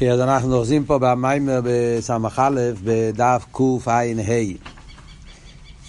[0.00, 2.50] כן, אז אנחנו אוחזים פה במיימר בסמ"א
[2.84, 4.02] בדף קע"ה.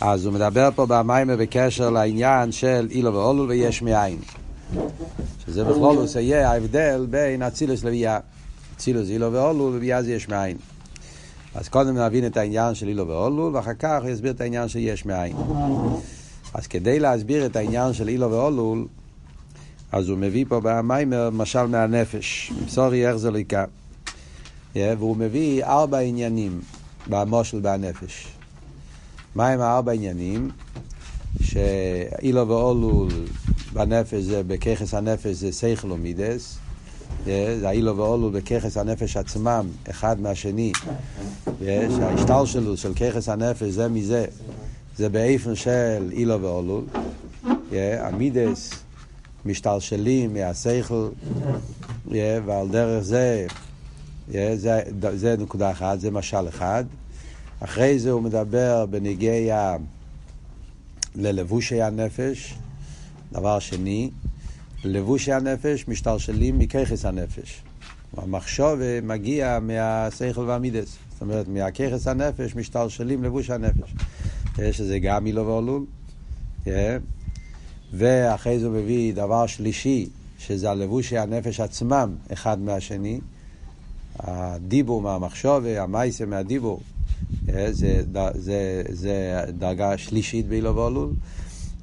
[0.01, 4.17] אז הוא מדבר פה במיימר בקשר לעניין של אילו ואולול ויש מאין.
[5.45, 8.19] שזה בכלול הוא יהיה ההבדל בין אצילוס לביאה.
[8.75, 10.57] אצילוס אילו ואולול וביאה זה יש מאין.
[11.55, 14.79] אז קודם נבין את העניין של אילו ואולול ואחר כך הוא יסביר את העניין של
[14.79, 15.35] יש מאין.
[16.53, 18.87] אז כדי להסביר את העניין של אילו ואולול
[19.91, 22.51] אז הוא מביא פה במיימר משל מהנפש.
[22.67, 23.65] סורי איך זה לא יקרה.
[24.75, 26.61] והוא מביא ארבע עניינים
[27.07, 28.27] במושל בהנפש.
[29.35, 30.49] מהם הארבע עניינים?
[31.41, 33.09] שאילו ואולול
[33.73, 36.57] בנפש זה, בככס הנפש זה סייכל ומידס.
[37.25, 40.71] זה אילו ואולול בככס הנפש עצמם, אחד מהשני.
[41.65, 44.25] שההשתלשלות של ככס הנפש זה מזה,
[44.97, 46.83] זה באיפן של אילו ואולול.
[47.99, 48.71] המידס
[49.45, 51.07] משתלשלים מהסייכל,
[52.45, 53.47] ועל דרך זה
[54.29, 54.81] זה,
[55.13, 56.83] זה נקודה אחת, זה משל אחד.
[57.59, 59.75] אחרי זה הוא מדבר בניגיע
[61.15, 62.55] ללבושי הנפש,
[63.31, 64.09] דבר שני,
[64.83, 67.61] לבושי הנפש משתלשלים מככס הנפש.
[68.17, 70.97] המחשוב מגיע מהשכל והמידס.
[71.11, 73.93] זאת אומרת, מהככס הנפש משתלשלים לבוש הנפש.
[74.71, 75.85] שזה גם אילו ואולול.
[77.93, 83.19] ואחרי זה הוא מביא דבר שלישי, שזה הלבושי הנפש עצמם, אחד מהשני.
[84.19, 86.81] הדיבור מהמחשוב, המייסה מהדיבור,
[87.49, 88.01] אה, זה,
[88.35, 91.09] זה, זה דרגה שלישית באילו ואולול.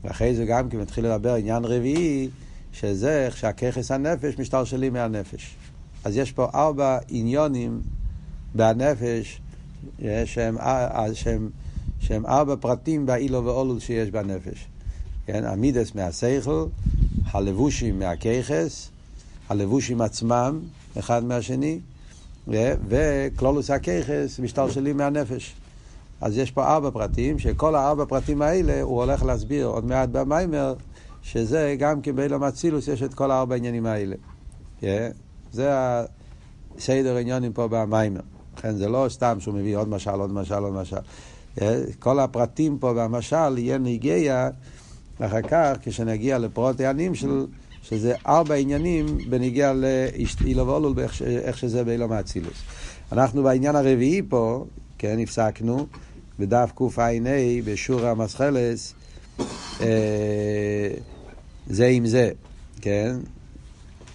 [0.05, 2.29] ואחרי זה גם כי מתחיל לדבר עניין רביעי,
[2.73, 5.57] שזה איך שהככס הנפש משתלשלים מהנפש.
[6.05, 7.81] אז יש פה ארבע עניונים
[8.55, 9.41] בנפש
[10.05, 11.51] אה, שהם, אה, שהם,
[12.01, 14.67] שהם ארבע פרטים באילו ואולול שיש בנפש.
[15.27, 16.67] כן, המידס מהסייכל,
[17.25, 18.89] הלבושים מהככס,
[19.49, 20.61] הלבושים עצמם,
[20.99, 21.79] אחד מהשני,
[22.89, 25.55] וכלולוס הככס משתלשלים מהנפש.
[26.21, 30.75] אז יש פה ארבע פרטים, שכל הארבע פרטים האלה הוא הולך להסביר עוד מעט במיימר,
[31.23, 34.17] שזה גם כן באילום אצילוס יש את כל הארבע העניינים האלה.
[35.53, 35.71] זה
[36.77, 38.21] הסדר העניינים פה במיימר.
[38.59, 40.97] לכן זה לא סתם שהוא מביא עוד משל, עוד משל, עוד משל.
[41.99, 44.49] כל הפרטים פה במשל יהיה נגיע
[45.19, 47.47] אחר כך, כשנגיע לפרוט העניינים של...
[47.89, 50.95] שזה ארבע עניינים בניגיע לאילו ואולול,
[51.43, 52.63] איך שזה באילו מאצילוס.
[53.13, 54.65] אנחנו בעניין הרביעי פה,
[54.99, 55.87] כן, הפסקנו,
[56.39, 57.11] בדף קע"ה,
[57.65, 58.95] בשור המסחלס,
[59.81, 60.91] אה,
[61.67, 62.31] זה עם זה,
[62.81, 63.17] כן?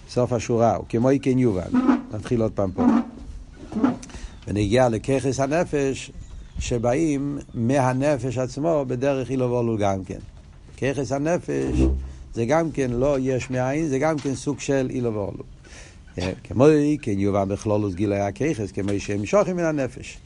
[0.08, 1.70] סוף השורה, וכמו כן יובן.
[2.12, 2.82] נתחיל עוד פעם פה.
[4.48, 6.12] ונגיע לככס הנפש,
[6.58, 10.18] שבאים מהנפש עצמו בדרך אילו ואולול גם כן.
[10.76, 11.80] ככס הנפש
[12.34, 15.44] זה גם כן לא יש מאין, זה גם כן סוג של אילו ואולו.
[16.44, 16.64] כמו
[17.02, 20.18] כן יובן בכלולוס גילוי הככס, כמו שהם שוחים מן הנפש.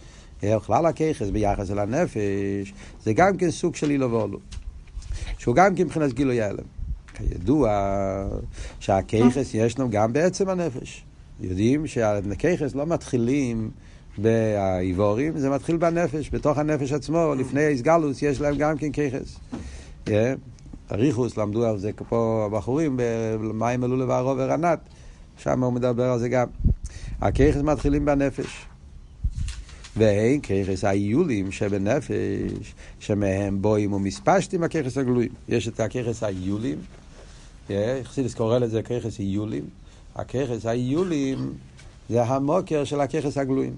[0.43, 2.73] בכלל הככס ביחס אל הנפש,
[3.05, 4.39] זה גם כן סוג של אילו ואולו.
[5.39, 6.65] שהוא גם כן מבחינת גילוי ההלם.
[7.15, 7.71] כידוע
[8.81, 11.05] שהככס ישנו גם בעצם הנפש.
[11.41, 13.71] יודעים שהככס לא מתחילים
[14.19, 19.39] באיבורים, זה מתחיל בנפש, בתוך הנפש עצמו, לפני האיסגלוס יש להם גם כן ככס.
[20.93, 22.97] אריכוס, למדו על זה פה הבחורים,
[23.41, 24.79] במים עלו לבערו ורנת,
[25.39, 26.47] שם הוא מדבר על זה גם.
[27.21, 28.67] הכיכס מתחילים בנפש.
[29.97, 35.33] ואין כיכס האיולים שבנפש, שמהם בואים ומספשתים הכיכס הגלויים.
[35.49, 36.79] יש את הכיכס האיולים,
[38.05, 39.65] חסידס קורא לזה כיכס איולים.
[40.15, 41.53] הכיכס האיולים
[42.09, 43.75] זה המוקר של הכיכס הגלויים.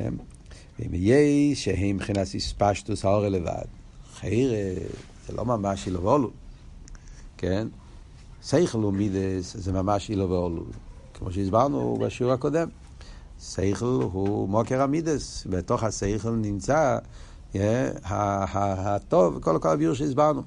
[0.00, 3.64] ואם יהיה שהם מבחינת הספשטוס האור לבד,
[4.14, 4.78] חיירת
[5.26, 6.30] זה לא ממש אילו ואולו,
[7.36, 7.68] כן?
[8.42, 10.64] סייכל ומידס זה ממש אילו ואולו,
[11.14, 12.68] כמו שהסברנו בשיעור הקודם.
[13.40, 16.98] סייכל הוא מוקר המידס, בתוך הסייכל נמצא
[17.54, 20.42] הטוב, כל כל הביור שהסברנו.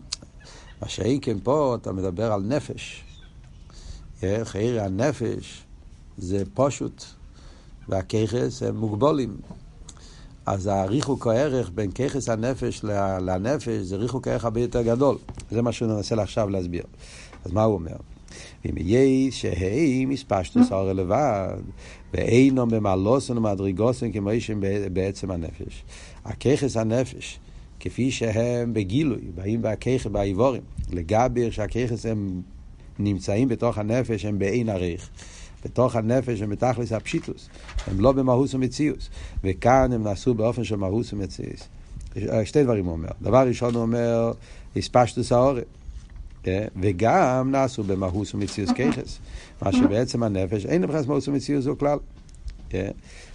[0.81, 3.03] מה שאין כן פה, אתה מדבר על נפש.
[4.44, 5.63] חייר הנפש
[6.17, 7.03] זה פשוט,
[7.90, 9.37] והככס הם מוגבולים.
[10.49, 12.81] אז הריחוק הערך בין ככס הנפש
[13.22, 15.17] לנפש זה ריחוק הערך הרבה יותר גדול.
[15.51, 16.84] זה מה שהוא ננסה עכשיו להסביר.
[17.46, 17.96] אז מה הוא אומר?
[18.66, 21.53] אם יהיה שהי מספשטוס הרי לבד,
[22.13, 24.63] ואינו במעלוסן ומדרגוסן כמו שהם
[24.93, 25.84] בעצם הנפש.
[26.25, 27.40] הככס הנפש,
[27.79, 30.61] כפי שהם בגילוי, באים בהככס, באיבורים,
[30.91, 32.41] לגבי שהככס הם
[32.99, 35.09] נמצאים בתוך הנפש, הם באין עריך.
[35.66, 37.50] בתוך הנפש הם בתכלס הפשיטוס,
[37.88, 39.09] הם לא במהוס ומציאוס,
[39.44, 41.67] וכאן הם נעשו באופן של מהוס ומציאוס.
[42.44, 43.09] שתי דברים הוא אומר.
[43.22, 44.32] דבר ראשון הוא אומר,
[44.76, 45.61] הספשטוס האורם.
[46.44, 46.67] כן?
[46.82, 49.20] וגם נעשו במהוס ומציאוס ככס,
[49.61, 51.97] מה שבעצם הנפש אין מבחינת מהוס ומציאוס הוא כלל.
[52.70, 52.91] כן?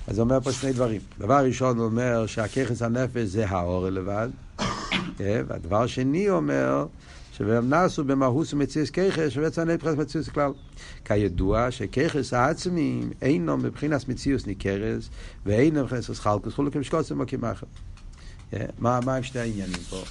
[0.06, 1.00] אז הוא אומר פה שני דברים.
[1.18, 4.28] דבר ראשון הוא אומר שהככס הנפש זה האור לבד?
[5.18, 6.86] והדבר השני אומר
[7.36, 10.52] שבהם נסו במהוס ומציאס ככס שבעצם נפחס מציאוס כלל.
[11.04, 15.08] כידוע שככס העצמיים אינו מבחינת מציאוס ניכרס
[15.46, 17.66] ואינו מבחינת חלקוס חולקים שקוצם וכמחר.
[18.78, 20.02] מה הם שתי העניינים פה?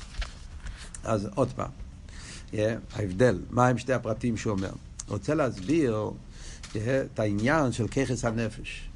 [1.04, 1.70] אז עוד פעם,
[2.94, 4.72] ההבדל, מה הם שתי הפרטים שהוא אומר?
[5.08, 6.12] רוצה להסביר
[6.78, 8.90] את העניין של ככס הנפש.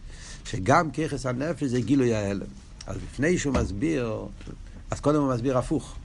[0.45, 2.45] שגם ככס הנפש זה גילוי ההלם.
[2.87, 4.15] אז לפני שהוא מסביר,
[4.91, 5.95] אז קודם הוא מסביר הפוך.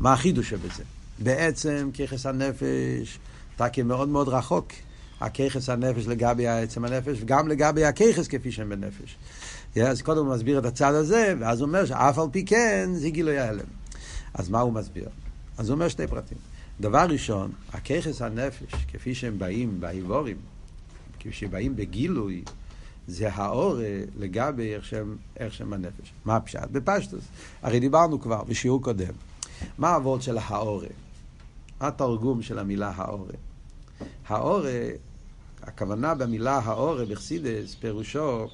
[0.00, 0.82] מה החידוש שבזה?
[1.18, 3.18] בעצם ככס הנפש,
[3.56, 4.72] תקי מאוד מאוד רחוק.
[5.20, 9.16] הככס הנפש לגבי העצם הנפש, וגם לגבי הככס כפי שהם בנפש.
[9.82, 13.10] אז קודם הוא מסביר את הצד הזה, ואז הוא אומר שאף על פי כן זה
[13.10, 13.66] גילוי ההלם.
[14.34, 15.08] אז מה הוא מסביר?
[15.58, 16.38] אז הוא אומר שני פרטים.
[16.80, 20.36] דבר ראשון, הככס הנפש, כפי שהם באים באיבורים,
[21.20, 22.42] כפי שהם באים בגילוי,
[23.08, 23.76] זה האור
[24.18, 26.12] לגבי איך שהם, איך שהם הנפש.
[26.24, 26.68] מה הפשט?
[26.72, 27.24] בפשטוס.
[27.62, 29.12] הרי דיברנו כבר בשיעור קודם.
[29.78, 30.86] מה העבוד של האורה?
[31.86, 33.32] התרגום של המילה האורה?
[34.26, 34.88] האורה,
[35.62, 38.48] הכוונה במילה האורה בחסידס, פירושו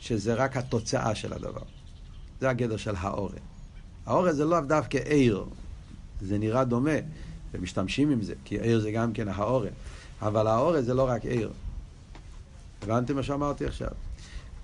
[0.00, 1.62] שזה רק התוצאה של הדבר.
[2.40, 3.38] זה הגדר של האורה.
[4.06, 5.44] האורה זה לא דווקא עיר,
[6.20, 6.98] זה נראה דומה,
[7.52, 9.68] ומשתמשים עם זה, כי עיר זה גם כן האורה.
[10.22, 11.50] אבל האורה זה לא רק עיר.
[12.82, 13.88] הבנתם מה שאמרתי עכשיו?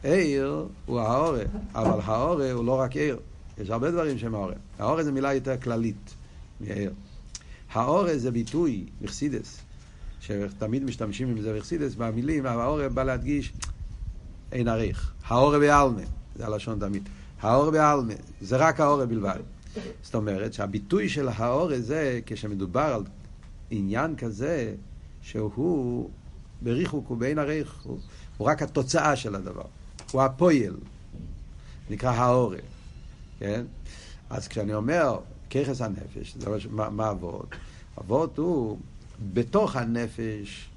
[0.03, 1.43] עיר הוא האורה,
[1.75, 3.19] אבל האורה הוא לא רק עיר.
[3.59, 4.55] יש הרבה דברים שהם האורה.
[4.79, 6.15] האורה זה מילה יותר כללית
[6.61, 6.93] מעיר.
[7.73, 9.61] האורה זה ביטוי, מחסידס,
[10.20, 13.53] שתמיד משתמשים עם זה מחסידס, במילים, האורה בא להדגיש
[14.53, 15.12] אין עריך.
[15.26, 16.03] האורה בעלמה,
[16.37, 17.09] זה הלשון תמיד.
[17.41, 19.38] האורה בעלמה, זה רק האורה בלבד.
[20.03, 23.05] זאת אומרת שהביטוי של האורה זה, כשמדובר על
[23.70, 24.75] עניין כזה,
[25.23, 26.11] שהוא
[26.62, 27.99] בריחוק ובין עריך, הוא,
[28.37, 29.67] הוא רק התוצאה של הדבר.
[30.12, 30.76] הוא הפועל,
[31.91, 32.59] נקרא האורה,
[33.38, 33.65] כן?
[34.31, 35.19] אז כשאני אומר
[35.50, 37.49] ככס הנפש, זה מה, מה אבות?
[38.00, 38.79] אבות הוא,
[39.33, 40.69] בתוך הנפש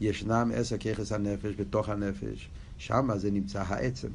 [0.00, 2.48] ישנם עשר ככס הנפש בתוך הנפש,
[2.78, 4.08] שם זה נמצא העצם.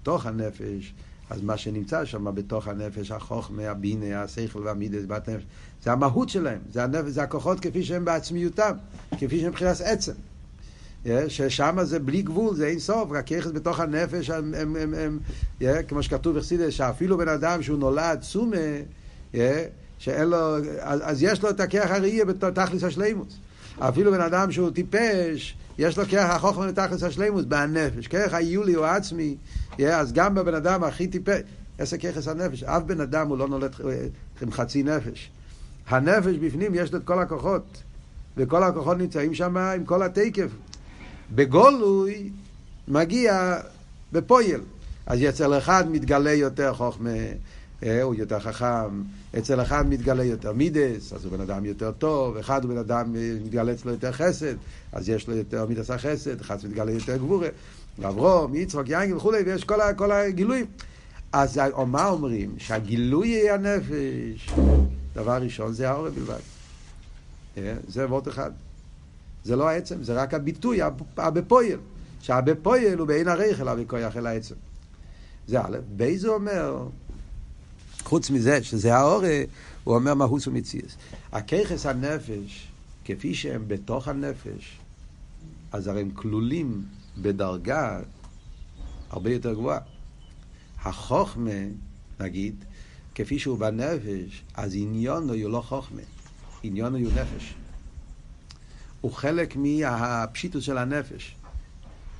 [0.00, 0.94] בתוך הנפש,
[1.30, 5.44] אז מה שנמצא שם בתוך הנפש, החוכמה, הבינה, השכל והמידס, בת נפש,
[5.82, 8.72] זה המהות שלהם, זה, הנפש, זה הכוחות כפי שהם בעצמיותם,
[9.18, 10.12] כפי שהם מבחינת עצם.
[11.28, 15.18] ששם זה בלי גבול, זה אין סוף, רק יחס בתוך הנפש, הם, הם, הם, הם,
[15.88, 18.56] כמו שכתוב בחסידס, שאפילו בן אדם שהוא נולד סומה,
[19.98, 23.36] שאין לו, אז, אז יש לו את הכרך הראייה בתכלס השלימוס.
[23.78, 28.06] אפילו בן אדם שהוא טיפש, יש לו כרך החוכמה בתכלס השלימוס, בנפש.
[28.06, 29.36] כרך היולי הוא עצמי,
[29.92, 31.40] אז גם בבן אדם הכי טיפש,
[31.78, 33.74] עשר ככס הנפש, אף בן אדם הוא לא נולד
[34.42, 35.30] עם חצי נפש.
[35.88, 37.82] הנפש בפנים יש לו את כל הכוחות,
[38.36, 40.48] וכל הכוחות נמצאים שם עם כל התקף.
[41.34, 42.30] בגולוי
[42.88, 43.56] מגיע
[44.12, 44.60] בפויל.
[45.06, 47.32] אז אצל אחד מתגלה יותר חוכמה, אה,
[48.02, 49.02] הוא יותר חכם,
[49.38, 53.16] אצל אחד מתגלה יותר מידס, אז הוא בן אדם יותר טוב, אחד הוא בן אדם,
[53.16, 54.54] אה, מתגלה אצלו יותר חסד,
[54.92, 57.48] אז יש לו יותר מידס החסד, אחד מתגלה יותר גבורה,
[57.98, 60.66] ואברום, יצחוק, יין וכולי, ויש כל, כל הגילויים.
[61.32, 62.54] אז מה אומרים?
[62.58, 64.50] שהגילוי יהיה הנפש,
[65.14, 66.38] דבר ראשון זה האור בלבד.
[67.56, 68.50] אה, זה וורט אחד.
[69.44, 70.78] זה לא העצם, זה רק הביטוי,
[71.16, 71.78] הבפויל.
[72.20, 74.54] שהבפויל הוא בעין הרייכל, הבכויח אל העצם.
[75.46, 76.86] זה א', בייזו אומר,
[78.04, 79.42] חוץ מזה שזה האורה,
[79.84, 80.96] הוא אומר מהוס ומציאס.
[81.32, 82.68] הככס הנפש,
[83.04, 84.78] כפי שהם בתוך הנפש,
[85.72, 86.84] אז הרי הם כלולים
[87.18, 88.00] בדרגה
[89.10, 89.78] הרבה יותר גבוהה.
[90.82, 91.50] החוכמה,
[92.20, 92.64] נגיד,
[93.14, 96.00] כפי שהוא בנפש, אז עניון הוא לא חוכמה,
[96.62, 97.54] עניון הוא נפש.
[99.00, 101.36] הוא חלק מהפשיטוס של הנפש.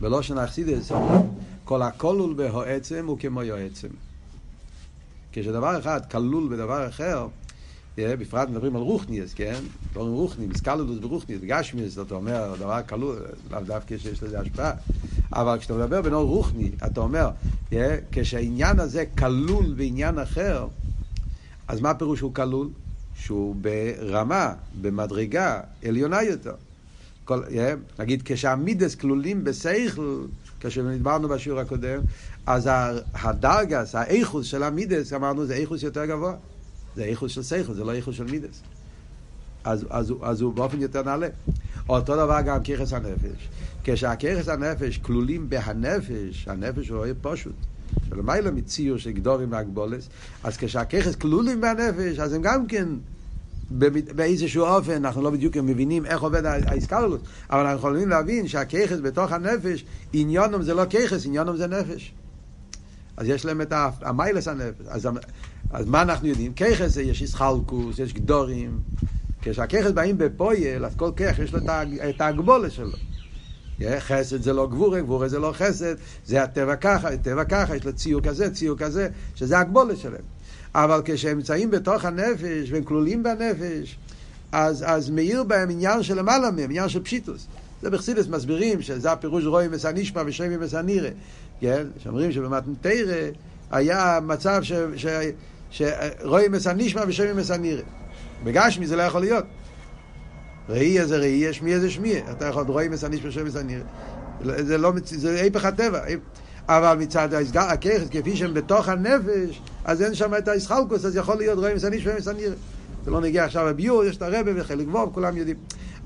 [0.00, 0.92] ולא שנאכסידס,
[1.64, 3.88] כל הכלול בהועצם הוא כמו יועצם.
[5.36, 7.26] כשדבר אחד כלול בדבר אחר,
[7.98, 9.60] בפרט מדברים על רוחניאס, כן?
[9.92, 13.16] דברים רוחני, מסקלדוס ברוחניאס, בגשמיאס, זאת אומרת, דבר כלול,
[13.50, 14.72] לאו דווקא שיש לזה השפעה.
[15.32, 17.28] אבל כשאתה מדבר בנור רוחני, אתה אומר,
[18.12, 20.66] כשהעניין הזה כלול בעניין אחר,
[21.68, 22.68] אז מה הפירוש שהוא כלול?
[23.16, 26.54] שהוא ברמה, במדרגה עליונה יותר.
[27.24, 29.44] כל, yeah, נגיד כשהמידס כלולים
[30.64, 32.00] בסייכל, כשדיברנו בשיעור הקודם,
[32.46, 32.70] אז
[33.14, 36.34] הדרגס, האיכוס של המידס, אמרנו, זה איכוס יותר גבוה.
[36.96, 38.62] זה איכוס של סייכל, זה לא איכוס של מידס.
[39.64, 41.28] אז, אז, אז הוא באופן יותר נעלה.
[41.88, 43.48] אותו דבר גם ככס הנפש.
[43.84, 47.54] כשהככס הנפש כלולים בהנפש, הנפש הוא פשוט.
[48.08, 50.08] שלמעלה מציור של גדורים והגבולס,
[50.44, 52.88] אז כשהככס כלולים בהנפש, אז הם גם כן
[54.14, 59.32] באיזשהו אופן, אנחנו לא בדיוק מבינים איך עובד האיסקללות, אבל אנחנו יכולים להבין שהכיכס בתוך
[59.32, 62.14] הנפש, עניונם זה לא כיכס, עניונם זה נפש.
[63.16, 64.86] אז יש להם את המיילס הנפש.
[64.88, 65.08] אז,
[65.70, 66.52] אז מה אנחנו יודעים?
[66.52, 68.78] כיכס יש איסחלקוס, יש גדורים.
[69.42, 71.60] כשהכיכס באים בפויל, אז כל כיח יש לו
[72.08, 72.96] את ההגבולה שלו.
[73.98, 75.94] חסד זה לא גבורה, גבורה זה לא חסד,
[76.24, 80.33] זה הטבע ככה, הטבע ככה, יש לו ציור כזה, ציור כזה, שזה הגבולה שלהם.
[80.74, 83.98] אבל כשהם נמצאים בתוך הנפש והם כלולים בנפש,
[84.52, 87.46] אז, אז מאיר בהם עניין של למעלה מהם, עניין של פשיטוס.
[87.82, 91.08] זה בחסידס מסבירים שזה הפירוש רואי מסנישמע ושמי מסנירה.
[91.60, 91.86] כן?
[91.98, 93.30] שאומרים שבמתנתרא
[93.70, 95.06] היה מצב ש, ש,
[95.70, 97.02] שרואי מסנישמע
[97.36, 97.82] מסנירה.
[98.44, 99.44] בגשמי זה לא יכול להיות.
[100.68, 102.14] ראי זה ראי, שמי זה שמי.
[102.30, 103.82] אתה יכול, רואי מסנישמע ושמי מסנירה.
[104.44, 106.00] זה לא, זה היפך הטבע.
[106.68, 111.58] אבל מצד הככס, כפי שהם בתוך הנפש, אז אין שם את הישחלקוס, אז יכול להיות
[111.58, 112.54] רואים סניש ומסניר.
[113.04, 115.56] זה לא נגיע עכשיו לביור, יש את הרבה וחלק ווב, כולם יודעים.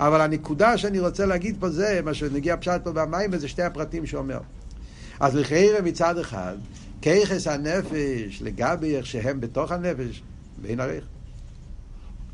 [0.01, 4.07] אבל הנקודה שאני רוצה להגיד פה זה, מה שנגיע פשט פה במים, זה שתי הפרטים
[4.07, 4.41] שאומר.
[5.21, 6.57] אז לחירה מצד אחד,
[7.03, 10.23] ככס הנפש לגבי איך שהם בתוך הנפש,
[10.63, 11.05] בין ערך.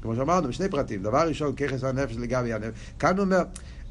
[0.02, 1.02] כמו שאמרנו, בשני פרטים.
[1.02, 2.78] דבר ראשון, ככס הנפש לגבי הנפש.
[2.98, 3.42] כאן הוא אומר,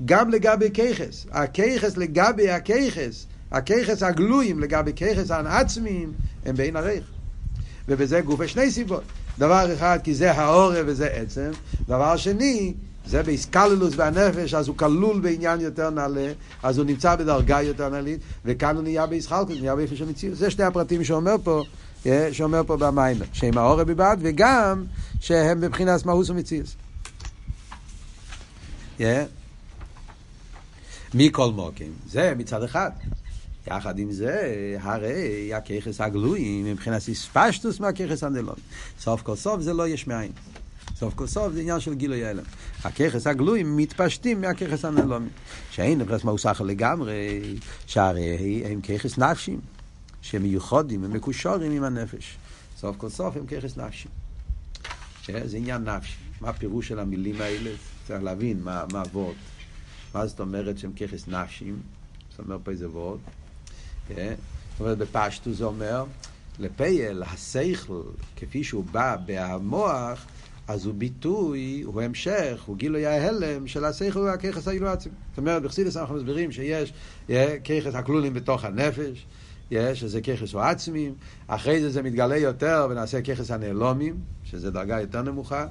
[0.05, 1.25] גם לגבי ככס.
[1.31, 3.25] הככס לגבי הככס.
[3.53, 6.13] הככס הגלויים לגבי ככס העצמיים
[6.45, 7.03] הם בין ערך.
[7.87, 9.03] ובזה גוף שני סיבות.
[9.39, 11.51] דבר אחד, כי זה העורף וזה עצם.
[11.87, 12.73] דבר שני,
[13.05, 16.31] זה באיסקללוס והנפש, אז הוא כלול בעניין יותר נעלה,
[16.63, 20.37] אז הוא נמצא בדרגה יותר נעלית, וכאן הוא נהיה באיסחלקוס, נהיה באיפה של מציאות.
[20.37, 21.63] זה שני הפרטים שאומר פה,
[22.05, 24.85] אה, שאומר פה במים, שהם העורף בבד, וגם
[25.19, 26.75] שהם מבחינת מהוס ומציאות.
[28.99, 29.03] Yeah.
[31.13, 32.91] מכל מוקים, זה מצד אחד.
[33.67, 38.55] יחד עם זה, הרי הככס הגלויים מבחינת איספשטוס מהככס הנדלון.
[38.99, 40.31] סוף כל סוף זה לא יש מאין.
[40.95, 42.43] סוף כל סוף זה עניין של גילוי הלם.
[42.83, 45.27] הככס הגלויים מתפשטים מהככס הנדלון.
[45.71, 47.41] שאין נפרס מאוסחר לגמרי,
[47.87, 49.59] שהרי הם ככס נפשים,
[50.21, 52.37] שמיוחדים ומקושרים עם הנפש.
[52.77, 54.11] סוף כל סוף הם ככס נפשים.
[55.45, 56.15] זה עניין נפשי.
[56.41, 57.69] מה הפירוש של המילים האלה?
[58.07, 59.35] צריך להבין מה, מה הוורד.
[60.15, 61.79] מה זאת אומרת שהם ככס נפשים?
[62.29, 63.19] זאת אומרת פה איזה וורד.
[64.07, 64.33] כן?
[64.71, 66.03] זאת אומרת, בפשטו זה אומר,
[66.59, 68.01] לפייל, השכל,
[68.35, 70.25] כפי שהוא בא במוח,
[70.67, 75.11] אז הוא ביטוי, הוא המשך, הוא גילוי ההלם של השכל והככס האילואצים.
[75.29, 76.93] זאת אומרת, בחסידס אנחנו מסבירים שיש
[77.63, 79.25] ככס הכלולים בתוך הנפש,
[79.71, 81.13] יש, שזה ככס או עצמים,
[81.47, 85.67] אחרי זה זה מתגלה יותר ונעשה ככס הנעלומים, שזה דרגה יותר נמוכה,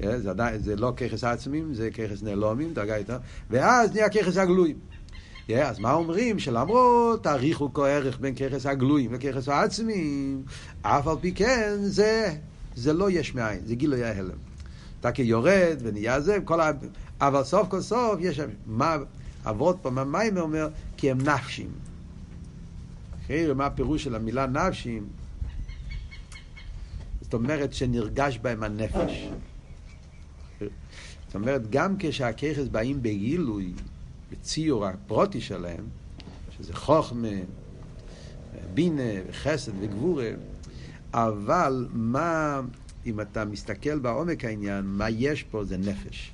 [0.00, 3.18] זה, עדיין, זה לא ככס עצמים, זה ככס נעלומים, דרגה יותר,
[3.50, 4.76] ואז נהיה ככס הגלויים.
[5.48, 6.38] Yeah, אז מה אומרים?
[6.38, 10.42] שלמרות תאריכו כה ערך בין ככס הגלויים וככס העצמיים,
[10.82, 12.34] אף על פי כן זה,
[12.74, 14.38] זה לא יש מאין, זה גילוי ההלם.
[15.00, 16.70] אתה כיורד ונהיה זה, כל ה...
[17.20, 18.40] אבל סוף כל סוף יש...
[18.66, 18.96] מה
[19.44, 20.68] אבות פה, מה מיימר אומר?
[20.96, 21.70] כי הם נפשים.
[23.24, 25.06] אחרי מה הפירוש של המילה נפשים?
[27.20, 29.28] זאת אומרת שנרגש בהם הנפש.
[31.26, 33.72] זאת אומרת, גם כשהככס באים בגילוי,
[34.30, 35.84] בציור הפרוטי שלהם,
[36.56, 37.28] שזה חוכמה,
[38.74, 39.02] בינה,
[39.32, 40.30] חסד וגבורה,
[41.14, 42.60] אבל מה,
[43.06, 46.32] אם אתה מסתכל בעומק העניין, מה יש פה זה נפש.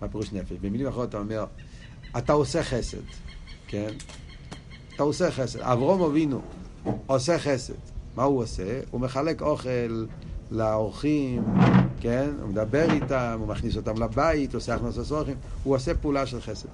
[0.00, 0.56] מה פירוש נפש?
[0.60, 1.44] במילים אחרות אתה אומר,
[2.18, 3.02] אתה עושה חסד,
[3.66, 3.90] כן?
[4.94, 5.60] אתה עושה חסד.
[5.60, 6.40] אברום אבינו
[7.06, 7.74] עושה חסד.
[8.16, 8.80] מה הוא עושה?
[8.90, 10.04] הוא מחלק אוכל
[10.50, 11.44] לאורחים,
[12.00, 12.30] כן?
[12.40, 16.68] הוא מדבר איתם, הוא מכניס אותם לבית, עושה הכנסת אורחים, הוא עושה פעולה של חסד.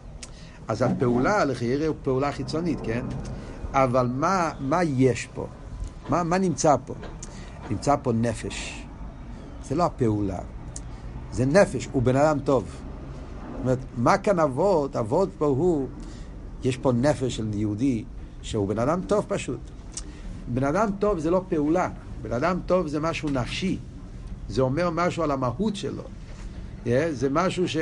[0.69, 3.05] אז הפעולה לחיירה הוא פעולה חיצונית, כן?
[3.73, 5.47] אבל מה, מה יש פה?
[6.09, 6.95] מה, מה נמצא פה?
[7.71, 8.87] נמצא פה נפש.
[9.69, 10.39] זה לא הפעולה,
[11.33, 12.65] זה נפש, הוא בן אדם טוב.
[12.65, 14.97] זאת אומרת, מה כאן אבות?
[14.97, 15.89] אבות פה הוא,
[16.65, 18.05] יש פה נפש של יהודי
[18.43, 19.61] שהוא בן אדם טוב פשוט.
[20.55, 21.89] בן אדם טוב זה לא פעולה,
[22.23, 23.79] בן אדם טוב זה משהו נפשי.
[24.49, 26.03] זה אומר משהו על המהות שלו.
[26.85, 27.77] Yeah, זה משהו ש...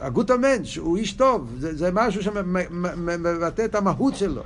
[0.00, 4.42] הגות המנש הוא איש טוב, זה, זה משהו שמבטא את המהות שלו.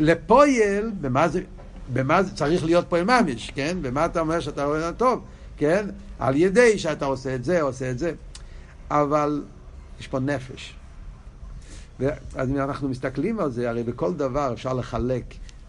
[0.00, 1.42] לפויל, במה זה,
[1.92, 3.78] במה זה צריך להיות פועל ממש, כן?
[3.82, 5.24] במה אתה אומר שאתה רואה טוב,
[5.56, 5.86] כן?
[6.18, 8.12] על ידי שאתה עושה את זה, עושה את זה.
[8.90, 9.42] אבל
[10.00, 10.74] יש פה נפש.
[12.34, 15.24] אז אם אנחנו מסתכלים על זה, הרי בכל דבר אפשר לחלק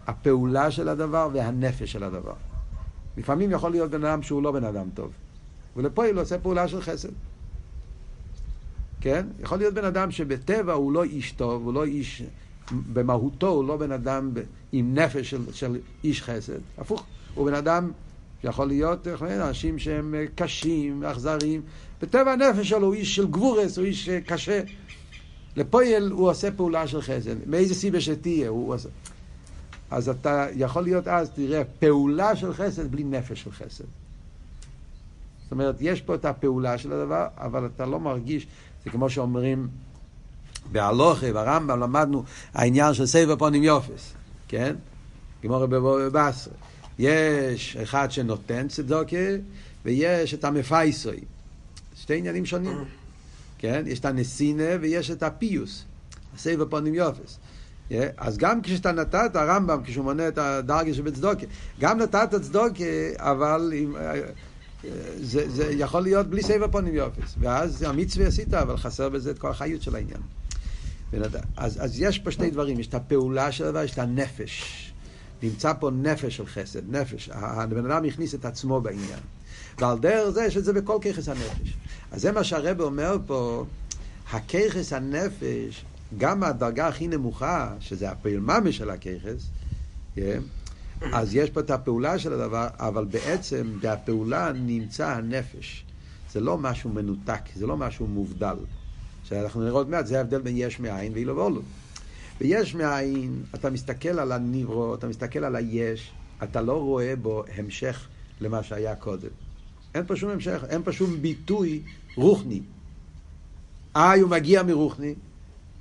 [0.06, 2.34] הפעולה של הדבר והנפש של הדבר.
[3.16, 5.10] לפעמים יכול להיות בן אדם שהוא לא בן אדם טוב,
[5.76, 7.08] ולפועל עושה פעולה של חסד.
[9.02, 9.26] כן?
[9.40, 12.22] יכול להיות בן אדם שבטבע הוא לא איש טוב, הוא לא איש,
[12.92, 14.30] במהותו הוא לא בן אדם
[14.72, 16.58] עם נפש של, של איש חסד.
[16.78, 17.04] הפוך,
[17.34, 17.90] הוא בן אדם
[18.44, 21.62] יכול להיות אנשים שהם קשים, אכזריים.
[22.02, 24.60] בטבע הנפש שלו הוא איש של גבורס, הוא איש קשה.
[25.56, 27.48] לפועל הוא עושה פעולה של חסד.
[27.48, 28.88] מאיזה סיבה שתהיה, הוא עושה.
[29.90, 33.84] אז אתה יכול להיות אז, תראה, פעולה של חסד בלי נפש של חסד.
[35.42, 38.46] זאת אומרת, יש פה את הפעולה של הדבר, אבל אתה לא מרגיש,
[38.84, 39.68] זה כמו שאומרים
[40.72, 42.24] בהלוכה, ברמב"ם, למדנו
[42.54, 44.12] העניין של סבב פונים יופס,
[44.48, 44.76] כן?
[45.42, 46.50] כמו רבי בבשר.
[46.98, 49.16] יש אחד שנותן צדוקה,
[49.84, 51.20] ויש את המפייסוי.
[51.96, 52.84] שתי עניינים שונים.
[53.58, 53.84] כן?
[53.86, 55.84] יש את הנסינה ויש את הפיוס.
[56.34, 57.38] הסבב פונים יופס.
[58.16, 61.46] אז גם כשאתה נתת, הרמב"ם, כשהוא מונה את הדרגה שבצדוקה,
[61.80, 62.84] גם נתת צדוקה,
[63.16, 63.94] אבל עם,
[65.20, 67.34] זה, זה יכול להיות בלי סבב פונים יופס.
[67.38, 70.20] ואז המצווה עשית, אבל חסר בזה את כל החיות של העניין.
[71.56, 74.62] אז, אז יש פה שתי דברים, יש את הפעולה של הדבר, יש את הנפש.
[75.42, 77.30] נמצא פה נפש של חסד, נפש.
[77.32, 79.18] הבן אדם הכניס את עצמו בעניין.
[79.78, 81.76] ועל דרך זה יש את זה בכל ככס הנפש.
[82.12, 83.64] אז זה מה שהרב אומר פה,
[84.32, 85.84] הככס הנפש,
[86.18, 89.46] גם הדרגה הכי נמוכה, שזה הפעיל של הככס,
[90.16, 90.20] yeah,
[91.12, 95.84] אז יש פה את הפעולה של הדבר, אבל בעצם בפעולה נמצא הנפש.
[96.32, 98.56] זה לא משהו מנותק, זה לא משהו מובדל.
[99.24, 101.60] שאנחנו נראה עוד מעט, זה ההבדל בין יש מאין ואילו ואולו.
[102.40, 108.06] ויש מאין, אתה מסתכל על הניברו, אתה מסתכל על היש, אתה לא רואה בו המשך
[108.40, 109.28] למה שהיה קודם.
[109.94, 111.82] אין פה שום המשך, אין פה שום ביטוי
[112.16, 112.60] רוחני.
[113.96, 115.14] איי, הוא מגיע מרוחני,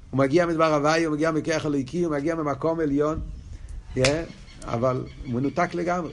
[0.09, 3.19] הוא מגיע מדבר הוואי, הוא מגיע מכרך אלוהיקי, הוא מגיע ממקום עליון,
[3.95, 3.99] yeah,
[4.63, 6.11] אבל הוא מנותק לגמרי.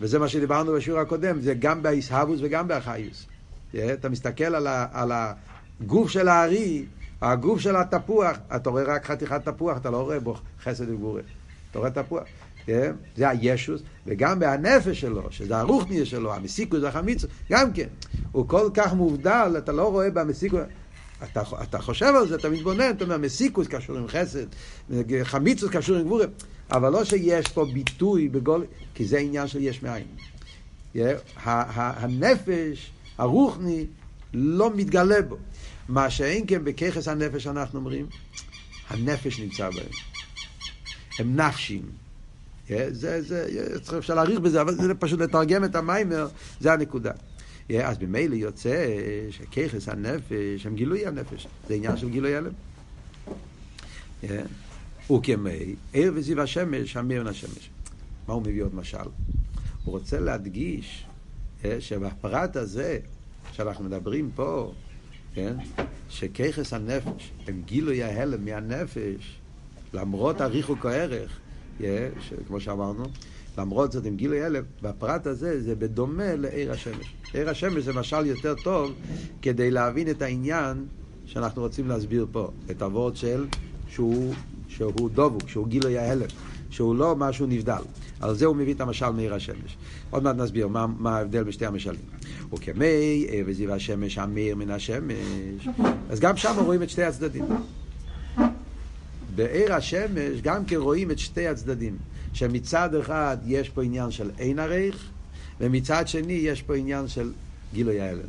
[0.00, 3.26] וזה מה שדיברנו בשיעור הקודם, זה גם באיסהבוס וגם באחיוס.
[3.92, 6.84] אתה מסתכל על, ה, על הגוף של הארי,
[7.22, 11.22] הגוף של התפוח, אתה רואה רק חתיכת תפוח, אתה לא רואה בו חסד וגבורה.
[11.70, 12.22] אתה רואה תפוח.
[13.16, 17.86] זה הישוס, וגם בהנפש שלו, שזה הרוחניה שלו, המסיקוס והחמיצוס, גם כן.
[18.32, 20.60] הוא כל כך מובדל, אתה לא רואה במסיקוס...
[21.24, 24.46] אתה, אתה חושב על זה, אתה מתבונן, אתה אומר, מסיקוס קשור עם חסד,
[25.22, 26.26] חמיצוס קשור עם גבורה,
[26.70, 30.06] אבל לא שיש פה ביטוי בגול, כי זה עניין של יש מאין.
[31.44, 33.86] הנפש, הרוחני,
[34.34, 35.36] לא מתגלה בו.
[35.88, 38.06] מה שאין כן בככס הנפש אנחנו אומרים,
[38.90, 39.88] הנפש נמצא בהם.
[41.18, 41.82] הם נפשים.
[42.68, 46.28] זה, זה, צריך אפשר להעריך בזה, אבל זה פשוט לתרגם את המיימר,
[46.60, 47.12] זה הנקודה.
[47.70, 48.86] אז ממילא יוצא
[49.30, 52.52] שככס הנפש הם גילוי הנפש, זה עניין של גילוי הלם.
[55.10, 57.70] וכמי, עיר וזיו השמש, המיר השמש.
[58.28, 58.98] מה הוא מביא עוד משל?
[59.84, 61.06] הוא רוצה להדגיש
[61.78, 62.98] שבפרט הזה
[63.52, 64.72] שאנחנו מדברים פה,
[65.34, 65.56] כן,
[66.08, 69.38] שככס הנפש הם גילוי ההלם מהנפש,
[69.92, 71.40] למרות הריחוק הערך,
[72.46, 73.04] כמו שאמרנו,
[73.58, 77.14] למרות זאת עם גילוי הלם, בפרט הזה זה בדומה לעיר השמש.
[77.32, 78.92] עיר השמש זה משל יותר טוב
[79.42, 80.86] כדי להבין את העניין
[81.26, 83.46] שאנחנו רוצים להסביר פה, את הוורד של
[83.88, 84.34] שהוא,
[84.68, 86.26] שהוא דבוק, שהוא גילוי ההלם,
[86.70, 87.82] שהוא לא משהו נבדל.
[88.20, 89.76] על זה הוא מביא את המשל מעיר השמש.
[90.10, 92.00] עוד מעט נסביר מה, מה ההבדל בשתי המשלים.
[92.52, 95.68] וכמי וזיו השמש המאיר מן השמש,
[96.10, 97.44] אז גם שם רואים את שתי הצדדים.
[99.34, 101.96] בעיר השמש גם כן רואים את שתי הצדדים,
[102.34, 104.96] שמצד אחד יש פה עניין של אין עריך,
[105.60, 107.32] ומצד שני יש פה עניין של
[107.74, 108.28] גילוי ההלם.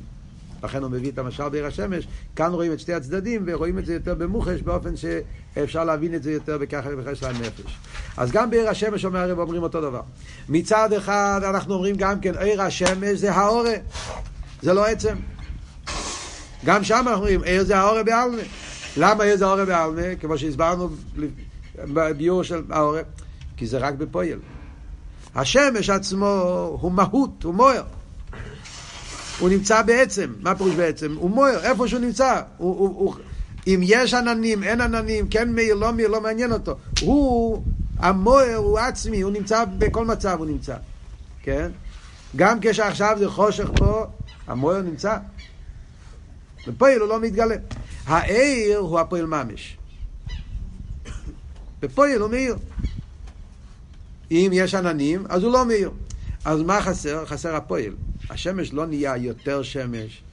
[0.64, 3.94] לכן הוא מביא את המשל בעיר השמש, כאן רואים את שתי הצדדים ורואים את זה
[3.94, 7.78] יותר במוחש באופן שאפשר להבין את זה יותר בככה ובככה של הנפש.
[8.18, 10.02] אז גם בעיר השמש אומר הרב אומרים אותו דבר.
[10.50, 13.74] מצד אחד אנחנו אומרים גם כן עיר השמש זה האורה,
[14.62, 15.16] זה לא עצם.
[16.66, 18.42] גם שם אנחנו אומרים עיר זה האורה בעלמה.
[18.98, 20.16] למה עיר זה האורה בעלמה?
[20.20, 20.90] כמו שהסברנו
[21.78, 23.02] בביור של האורה.
[23.58, 24.40] כי זה רק בפועל.
[25.36, 26.26] השמש עצמו
[26.82, 27.84] הוא מהות, הוא מוער.
[29.40, 30.34] הוא נמצא בעצם.
[30.40, 31.16] מה פירוש בעצם?
[31.18, 32.42] הוא מוער, איפה שהוא נמצא.
[32.58, 33.16] הוא, הוא, הוא,
[33.68, 36.76] אם יש עננים, אין עננים, כן מאיר, לא מאיר, לא מעניין אותו.
[37.02, 37.64] הוא,
[37.98, 40.76] המוער הוא עצמי, הוא נמצא בכל מצב, הוא נמצא.
[41.44, 41.72] כן?
[42.36, 44.06] גם כשעכשיו זה חושך פה,
[44.48, 45.18] המוער נמצא.
[46.68, 47.56] בפועל הוא לא מתגלה.
[48.06, 49.78] העיר הוא הפועל ממש.
[51.82, 52.56] בפועל הוא מאיר.
[54.32, 55.92] אם יש עננים, אז הוא לא מאיר.
[56.46, 57.26] אז מה חסר?
[57.26, 57.94] חסר הפועל.
[58.30, 60.24] השמש לא נהיה יותר שמש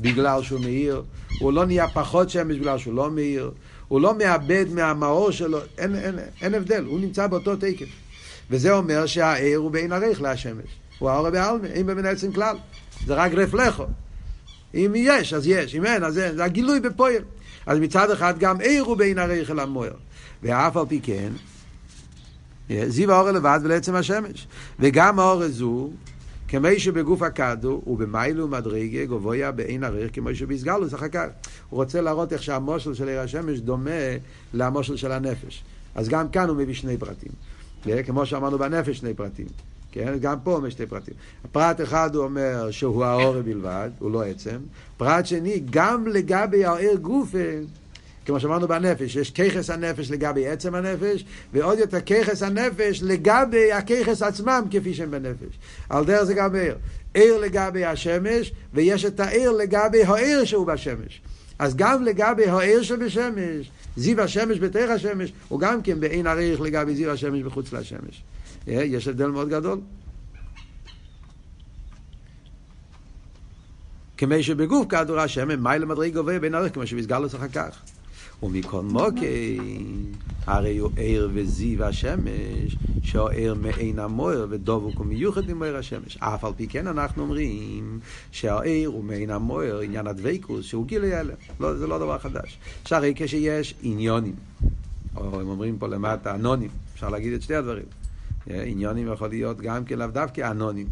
[0.00, 1.02] בגלל שהוא מאיר,
[1.40, 3.50] הוא לא נהיה פחות שמש בגלל שהוא לא מאיר,
[3.88, 7.86] הוא לא מאבד מהמאור שלו, אין, אין, אין הבדל, הוא נמצא באותו תקף.
[8.50, 10.64] וזה אומר שהעיר הוא בין עריך להשמש.
[10.98, 12.56] הוא האור בעלמא, אין בבין עצם כלל.
[13.06, 13.84] זה רק רפלכו.
[14.74, 16.36] אם יש, אז יש, אם אין, אז אין.
[16.36, 17.22] זה הגילוי בפועל.
[17.66, 19.92] אז מצד אחד גם עיר הוא בין עריך אל המוער.
[20.42, 21.32] ואף על פי כן,
[22.86, 24.46] זיו האור לבד ולעצם השמש.
[24.80, 25.90] וגם האור הזו,
[26.48, 31.26] כמי שבגוף הכדור ובמיילו מדרגה גבויה בעין ערך כמו שבסגלוס אחר כך.
[31.70, 33.90] הוא רוצה להראות איך שהמושל של עיר השמש דומה
[34.54, 35.64] למושל של הנפש.
[35.94, 37.32] אז גם כאן הוא מביא שני פרטים.
[38.06, 39.46] כמו שאמרנו בנפש שני פרטים.
[39.92, 40.14] כן?
[40.20, 41.14] גם פה יש שתי פרטים.
[41.52, 44.58] פרט אחד הוא אומר שהוא האור בלבד, הוא לא עצם.
[44.96, 47.38] פרט שני, גם לגבי העיר גופה,
[48.26, 54.22] כמו שאמרנו בנפש, יש ככס הנפש לגבי עצם הנפש, ועוד יותר ככס הנפש לגבי הככס
[54.22, 55.58] עצמם כפי שהם בנפש.
[55.88, 56.76] על דרך זה גם עיר.
[57.14, 61.20] עיר לגבי השמש, ויש את העיר לגבי העיר שהוא בשמש.
[61.58, 66.94] אז גם לגבי העיר שבשמש, זיו השמש בתוך השמש, הוא גם כן באין עריך לגבי
[66.94, 68.22] זיו השמש בחוץ לשמש.
[68.68, 69.80] אה, יש הבדל מאוד גדול.
[74.16, 77.91] כמי שבגוף כדור השמן, מיילה גובה בין ערך, כמו שמסגר אחר כך.
[78.42, 79.58] ומכל מוקי,
[80.46, 86.16] הרי הוא עיר וזיו השמש, שהוא עיר מעין המויר ודבוק ומיוחד ממויר השמש.
[86.16, 88.00] אף על פי כן אנחנו אומרים
[88.30, 91.34] שהעיר הוא מעין המויר, עניין הדבקוס, שהוא גילי הלם.
[91.60, 92.58] לא, זה לא דבר חדש.
[92.84, 94.34] שהרי כשיש עניונים,
[95.16, 97.86] או הם אומרים פה למטה אנונים, אפשר להגיד את שתי הדברים.
[98.46, 100.86] עניונים יכול להיות גם כן לאו דווקא אנונים.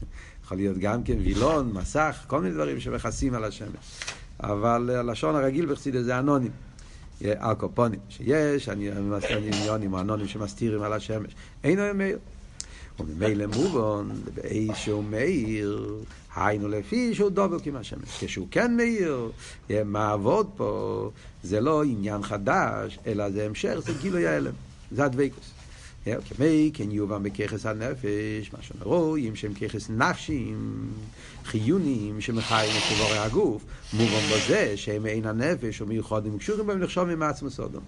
[0.44, 4.00] יכול להיות גם כן וילון, מסך, כל מיני דברים שמכסים על השמש.
[4.42, 6.50] אבל הלשון הרגיל בחסידס זה אנונים.
[7.24, 11.34] אלקופונים, שיש עניונים או אנונים שמסתירים על השמש.
[11.64, 12.18] אין להם מאיר.
[13.00, 15.94] וממילא מובן, באיש שהוא מאיר,
[16.36, 18.24] היינו לפי שהוא דובל כמו השמש.
[18.24, 19.30] כשהוא כן מאיר,
[19.84, 21.10] מה עבוד פה,
[21.42, 24.52] זה לא עניין חדש, אלא זה המשך, זה גילוי ההלם.
[24.90, 25.55] זה הדבקוס.
[26.06, 30.88] כמי כן יובן בככס הנפש, מה שאומרים שהם ככס נפשים,
[31.44, 37.22] חיוניים שמחיים את תבורי הגוף, מובן בזה שהם אין הנפש ומיוחדים וקשורים בהם לחשוב עם
[37.22, 37.82] עצמו סודום.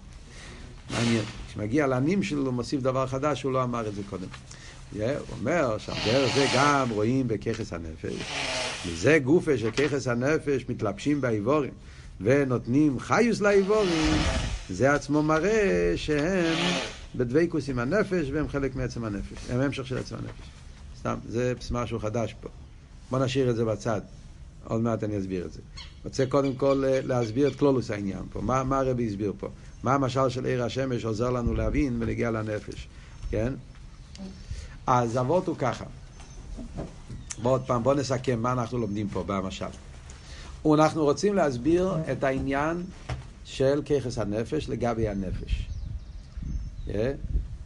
[0.90, 1.24] מעניין.
[1.48, 4.26] כשמגיע לענים שלו הוא מוסיף דבר חדש, הוא לא אמר את זה קודם.
[4.92, 5.02] הוא
[5.40, 8.22] אומר שהדרך זה גם רואים בככס הנפש.
[8.86, 11.72] וזה גופה של ככס הנפש מתלבשים באיבורים
[12.20, 14.16] ונותנים חיוס לאיבורים,
[14.70, 16.56] זה עצמו מראה שהם
[17.16, 20.50] בדבקוס עם הנפש והם חלק מעצם הנפש, הם המשך של עצם הנפש.
[20.98, 22.48] סתם, זה משהו חדש פה.
[23.10, 24.00] בוא נשאיר את זה בצד,
[24.64, 25.60] עוד מעט אני אסביר את זה.
[26.04, 29.48] רוצה קודם כל אה, להסביר את כלולוס העניין פה, מה, מה הרבי הסביר פה,
[29.82, 32.88] מה המשל של עיר השמש עוזר לנו להבין ולהגיע לנפש,
[33.30, 33.52] כן?
[34.86, 35.84] אז אבות הוא ככה,
[37.42, 39.66] בוא עוד פעם, בוא נסכם מה אנחנו לומדים פה במשל.
[40.74, 42.82] אנחנו רוצים להסביר את העניין
[43.44, 45.68] של ככס הנפש לגבי הנפש.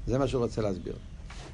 [0.06, 0.94] זה מה שהוא רוצה להסביר.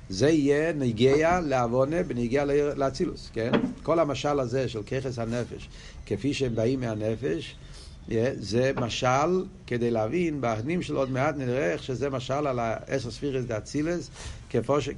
[0.09, 2.45] זה יהיה נגיע לעוונה בנגיע
[2.77, 3.51] לאצילוס, כן?
[3.83, 5.69] כל המשל הזה של ככס הנפש,
[6.07, 7.57] כפי שהם באים מהנפש,
[8.39, 13.45] זה משל כדי להבין, בהנים של עוד מעט נראה איך שזה משל על האסר ספירס
[13.45, 13.59] דה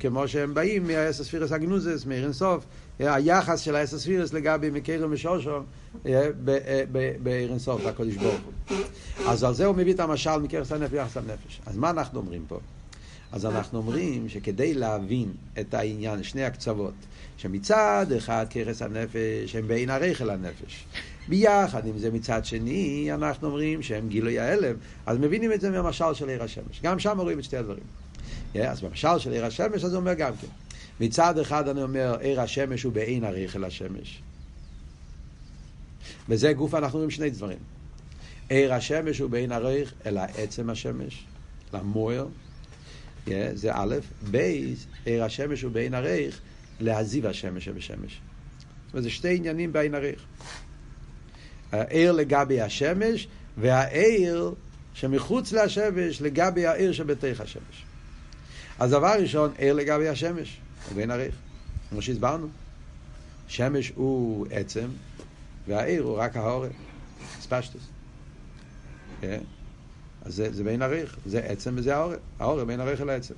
[0.01, 2.65] כמו שהם באים מהאסר ספירס הגנוזס, מאיר אינסוף,
[3.01, 5.65] היחס של האסר ספירס לגבי מקרם ושושום
[7.23, 8.77] באיר אינסוף, הקודש ברוך הוא.
[9.27, 11.61] אז על זה הוא מביא את המשל מככס הנפש ביחס הנפש.
[11.67, 12.61] אז מה אנחנו אומרים פה?
[13.33, 16.95] אז אנחנו אומרים שכדי להבין את העניין, שני הקצוות,
[17.37, 20.85] שמצד אחד כרס הנפש הם בין הרכל הנפש.
[21.29, 24.75] ביחד עם זה מצד שני, אנחנו אומרים שהם גילוי ההלם,
[25.07, 26.81] אז מבינים את זה מהמשל של עיר השמש.
[26.83, 27.83] גם שם רואים את שתי הדברים.
[28.55, 30.47] אז במשל של עיר השמש, אז הוא אומר גם כן.
[31.01, 34.23] מצד אחד אני אומר, עיר השמש הוא בעין הרכל השמש.
[36.29, 37.59] בזה גוף אנחנו רואים שני דברים.
[38.49, 41.25] עיר השמש הוא בעין הריך, אלא עצם השמש,
[41.75, 42.27] למוער,
[43.55, 43.95] זה א',
[44.31, 46.41] בייס, עיר השמש הוא בעין הריך,
[46.81, 48.21] להזיב השמש שבשמש.
[48.87, 50.25] זאת אומרת, זה שתי עניינים בעין הריך.
[51.73, 54.55] העיר לגבי השמש, והעיר
[54.95, 57.85] שמחוץ לשמש לגבי העיר שבתוך השמש.
[58.79, 60.61] אז דבר ראשון, עיר לגבי השמש,
[60.91, 61.35] הוא בעין הריך,
[61.91, 62.49] כמו שהסברנו.
[63.49, 64.87] שמש הוא עצם,
[65.67, 66.73] והעיר הוא רק העורף,
[67.41, 67.83] ספשטוס.
[69.21, 69.41] כן?
[70.23, 72.19] אז זה, זה בין עריך, זה עצם וזה העורף.
[72.39, 73.35] העורף בין עריך אל העצם.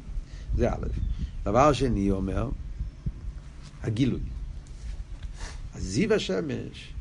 [0.57, 0.87] זה א'.
[1.43, 2.49] דבר שני אומר,
[3.83, 4.21] הגילוי.
[5.75, 6.93] אז זיו השמש,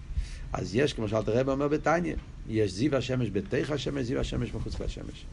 [0.54, 2.16] אז יש, כמו שאלת הרב אומר בתניא,
[2.50, 5.26] יש זיו השמש בתוך השמש, זיו השמש מחוץ לשמש.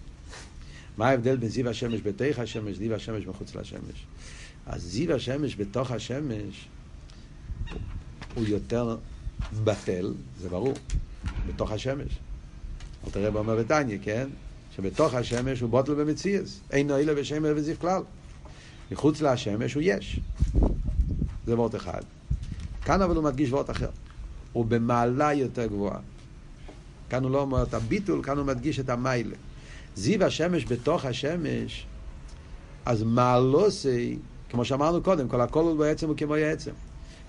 [0.97, 4.07] מה ההבדל בין זיו השמש בתוך השמש, זיו השמש מחוץ לשמש?
[4.69, 6.69] אז זיו השמש בתוך השמש
[8.35, 8.97] הוא יותר
[9.65, 10.75] בטל, זה ברור,
[11.47, 12.19] בתוך השמש.
[13.07, 14.29] אל תראה באומר בתניא, כן?
[14.77, 16.61] שבתוך השמש הוא בוטל במציאס.
[16.71, 18.03] אין נועילה בשם וזיו כלל.
[18.91, 20.21] מחוץ לשמש הוא יש.
[21.47, 22.01] זה וורט אחד.
[22.85, 23.91] כאן אבל הוא מדגיש וורט אחר.
[24.53, 25.99] הוא במעלה יותר גבוהה.
[27.11, 29.37] כאן הוא לא אומר את הביטול, כאן הוא מדגיש את המיילה.
[29.97, 31.87] זיו השמש בתוך השמש,
[32.87, 34.19] אז מעלוסי,
[34.51, 36.71] כמו שאמרנו קודם, כל הכל בעצם הוא כמו העצם.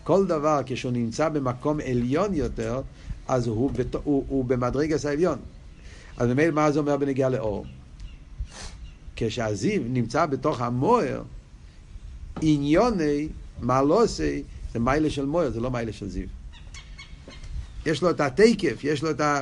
[0.04, 2.82] כל דבר כשהוא נמצא במקום עליון יותר,
[3.28, 3.96] אז הוא, בת...
[3.96, 5.40] הוא, הוא במדרגס העליון.
[6.18, 7.66] אז ממילא מה זה אומר בנגיעה לאור?
[9.16, 11.22] כשהזיו נמצא בתוך המוער,
[12.42, 13.28] עניוני,
[13.62, 14.40] מה לא זה
[14.80, 16.28] מיילה של מוער, זה לא מיילה של זיו.
[17.86, 19.42] יש לו את התקף, יש לו את ה...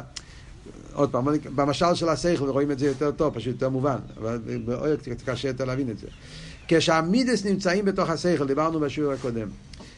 [0.94, 4.96] עוד פעם, במשל של השכל רואים את זה יותר טוב, פשוט יותר מובן, אבל באויר
[4.96, 6.08] קצת קשה יותר להבין את זה.
[6.68, 9.48] כשהמידס נמצאים בתוך השכל, דיברנו בשיעור הקודם,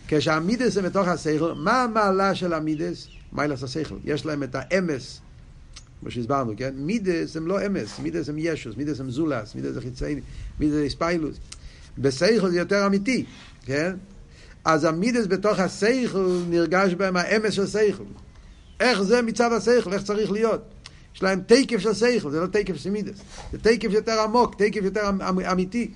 [0.07, 3.07] כשהמידס הם בתוך השכל, מה המעלה של המידס?
[3.33, 3.95] מיילס השכל.
[4.03, 5.21] יש להם את האמס,
[5.99, 6.73] כמו שהסברנו, כן?
[6.75, 10.21] מידס הם לא אמס, מידס הם ישוס, מידס הם זולס, מידס זה חיצייני,
[10.59, 11.37] מידס זה ספיילוס.
[11.97, 13.25] בשכל זה יותר אמיתי,
[13.65, 13.95] כן?
[14.65, 18.03] אז המידס בתוך השכל נרגש בהם האמס של שכל.
[18.79, 20.61] איך זה מצד השכל, איך צריך להיות.
[21.15, 23.17] יש להם תקף של שכל, זה לא תקף של מידס.
[23.51, 25.91] זה תקף יותר עמוק, תקף יותר אמ, אמ, אמיתי.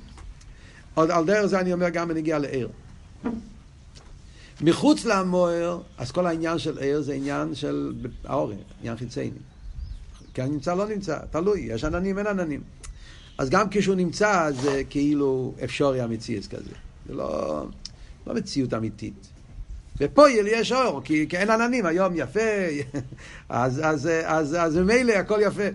[0.94, 2.70] עוד על דרך זה אני אומר גם בנגיע לעיר.
[4.62, 7.94] מחוץ למוער, אז כל העניין של עיר זה עניין של
[8.26, 9.38] האורן, עניין חיצייני.
[10.34, 12.62] כי הנמצא לא נמצא, תלוי, יש עננים, אין עננים.
[13.38, 16.72] אז גם כשהוא נמצא, זה כאילו אפשרי המציאות כזה.
[17.08, 17.66] זה לא,
[18.28, 19.33] לא מציאות אמיתית.
[20.00, 22.40] בפויל יש אור, כי, כי אין עננים, היום יפה,
[23.50, 25.68] אז, אז, אז, אז ממילא הכל יפה.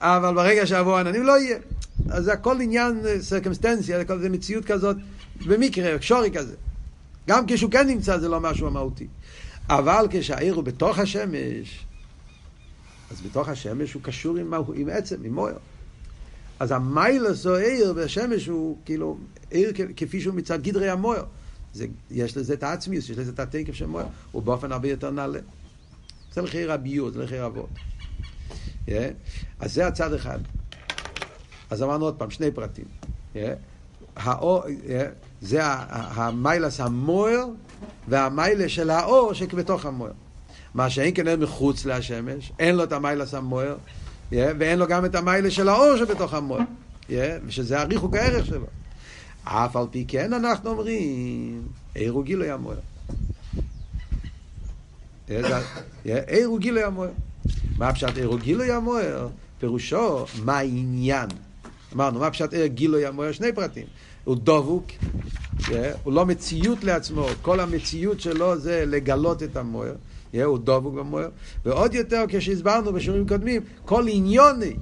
[0.00, 1.58] אבל ברגע שיבואו עננים לא יהיה.
[2.10, 4.96] אז זה הכל עניין סרקמסטנציה, זה, זה מציאות כזאת,
[5.46, 6.54] במקרה, שורי כזה.
[7.28, 9.06] גם כשהוא כן נמצא זה לא משהו מהותי.
[9.68, 11.84] אבל כשהעיר הוא בתוך השמש,
[13.10, 15.56] אז בתוך השמש הוא קשור עם, עם עצם, עם מויר.
[16.60, 19.18] אז המיילס או עיר בשמש הוא כאילו
[19.50, 21.24] עיר כפי שהוא מצד גדרי המויר.
[21.74, 25.10] זה, יש לזה את העצמיוס, יש לזה את התקף של מויר, הוא באופן הרבה יותר
[25.10, 25.38] נעלה.
[26.32, 27.68] זה לחיי רביות, זה לחיי רבות.
[28.88, 28.90] Yeah.
[29.60, 30.38] אז זה הצד אחד.
[31.70, 32.84] אז אמרנו עוד פעם, שני פרטים.
[33.34, 33.38] Yeah.
[34.16, 34.68] האור, yeah.
[35.40, 37.46] זה המיילס המויר
[38.08, 40.12] והמיילה של האור שבתוך המויר.
[40.74, 43.76] מה שאין כן אין מחוץ להשמש, אין לו את המיילס המויר,
[44.30, 46.64] yeah, ואין לו גם את המיילה של האור שבתוך המויר,
[47.08, 47.12] yeah,
[47.46, 48.66] ושזה הריחוק הערך שלו.
[49.44, 51.62] אף על פי כן אנחנו אומרים,
[51.94, 52.80] עיר הוא גילוי המויר.
[56.04, 57.10] עיר הוא גילוי המויר.
[57.78, 59.28] מה פשט עיר הוא גילוי המויר?
[59.58, 61.28] פירושו, מה העניין?
[61.94, 63.32] אמרנו, מה פשט עיר גילוי המויר?
[63.32, 63.86] שני פרטים.
[64.24, 64.86] הוא דבוק,
[66.02, 69.94] הוא לא מציאות לעצמו, כל המציאות שלו זה לגלות את המויר.
[70.44, 71.28] הוא דבוק במויר.
[71.64, 74.76] ועוד יותר, כשהסברנו בשיעורים קודמים, כל עניוני,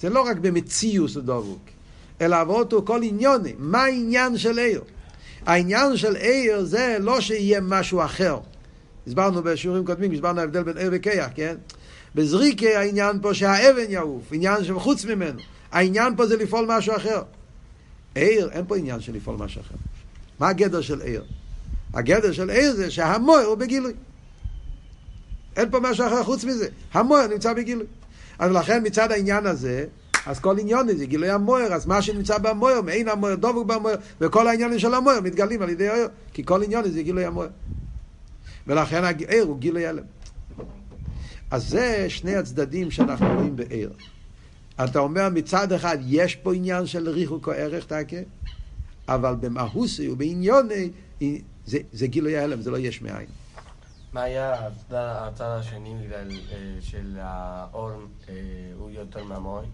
[0.00, 1.75] זה לא רק במציאות הוא דבוק.
[2.20, 3.54] אלא אבות הוא כל עניוני.
[3.58, 4.82] מה העניין של עיר?
[5.46, 8.38] העניין של עיר זה לא שיהיה משהו אחר.
[9.06, 11.56] הסברנו בשיעורים קודמים, הסברנו ההבדל בין עיר וכיח, כן?
[12.14, 15.40] בזריקי העניין פה שהאבן יעוף, עניין שחוץ ממנו.
[15.72, 17.22] העניין פה זה לפעול משהו אחר.
[18.14, 19.74] עיר, אין פה עניין של לפעול משהו אחר.
[20.38, 21.24] מה הגדר של עיר?
[21.94, 23.92] הגדר של עיר זה שהמויר הוא בגילוי.
[25.56, 26.68] אין פה משהו אחר חוץ מזה.
[26.92, 27.86] המויר נמצא בגילוי.
[28.38, 29.86] אז לכן מצד העניין הזה,
[30.26, 34.48] אז כל עניון זה גילוי המויר, אז מה שנמצא במויר, מעין המויר, דבוק במויר, וכל
[34.48, 37.50] העניינים של המויר מתגלים על ידי העיר, כי כל עניון זה גילוי המויר.
[38.66, 40.04] ולכן העיר הוא גילוי הלם.
[41.50, 43.92] אז זה שני הצדדים שאנחנו רואים בעיר.
[44.84, 48.16] אתה אומר מצד אחד יש פה עניין של ריחוק או ערך תקה,
[49.08, 50.90] אבל במהוסי ובעניוני
[51.66, 53.26] זה, זה גילוי ההלם, זה לא יש מאין.
[54.12, 56.18] מה היה הצד השני אה,
[56.80, 57.90] של האור
[58.28, 58.34] אה,
[58.78, 59.64] הוא יותר מהמוער?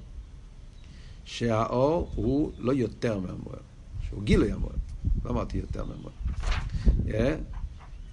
[1.24, 3.60] שהאור הוא לא יותר מהמוער,
[4.08, 4.72] שהוא גילוי המוער,
[5.24, 6.12] לא אמרתי יותר מהמוער.
[7.06, 7.12] Yeah.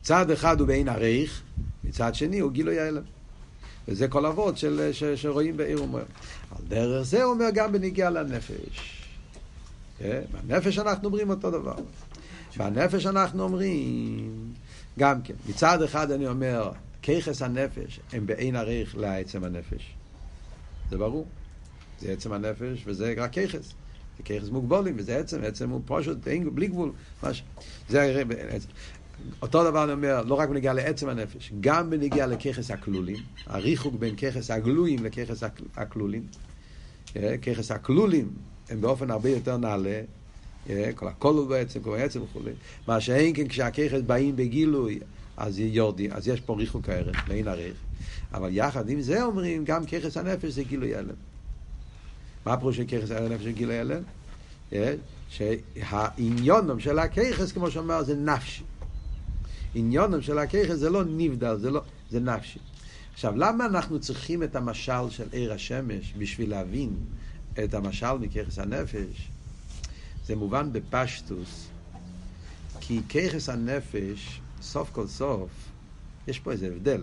[0.01, 1.41] צד אחד הוא בעין הריך,
[1.83, 3.01] מצד שני הוא גילוי ההלם.
[3.87, 6.05] וזה כל אבות של, ש, שרואים בעיר ומוער.
[6.51, 9.03] על דרך זה הוא אומר גם בניגיע לנפש.
[9.99, 10.03] Yeah.
[10.31, 11.75] בנפש אנחנו אומרים אותו דבר.
[12.57, 14.53] בנפש אנחנו אומרים,
[14.99, 16.71] גם כן, מצד אחד אני אומר,
[17.03, 19.93] ככס הנפש הם בעין הריך לעצם הנפש.
[20.89, 21.25] זה ברור.
[22.01, 23.73] זה עצם הנפש, וזה רק ככס.
[24.17, 26.91] זה ככס מוגבולים, וזה עצם, עצם הוא פשוט, אין, בלי גבול.
[27.23, 27.43] מש...
[27.89, 28.23] זה
[29.41, 34.15] אותו דבר אני אומר, לא רק בנגיעה לעצם הנפש, גם בנגיעה לככס הכלולים, הריחוק בין
[34.15, 35.43] ככס הגלויים לככס
[35.75, 36.23] הכלולים.
[37.15, 38.29] אה, ככס הכלולים
[38.69, 40.01] הם באופן הרבה יותר נעלה,
[40.69, 42.51] אה, כל הכלול בעצם, כל העצם וכולי.
[42.87, 44.99] מה שאין כן כשהככס באים בגילוי,
[45.37, 47.77] אז יורדי, אז יש פה ריחוק הערך, מעין ערך.
[48.33, 51.28] אבל יחד עם זה אומרים, גם ככס הנפש זה גילוי הלם.
[52.45, 54.01] מה הפירוש של ככס הנפש של גילוי הלם?
[54.73, 54.95] אה,
[55.29, 58.63] שהעניונם של הככס, כמו שאמר, זה נפשי.
[59.75, 62.59] עניונם של הככס זה לא נבדל, זה לא, זה נפשי.
[63.13, 66.95] עכשיו, למה אנחנו צריכים את המשל של עיר השמש בשביל להבין
[67.63, 69.29] את המשל מככס הנפש?
[70.25, 71.67] זה מובן בפשטוס,
[72.79, 75.49] כי ככס הנפש סוף כל סוף,
[76.27, 77.01] יש פה איזה הבדל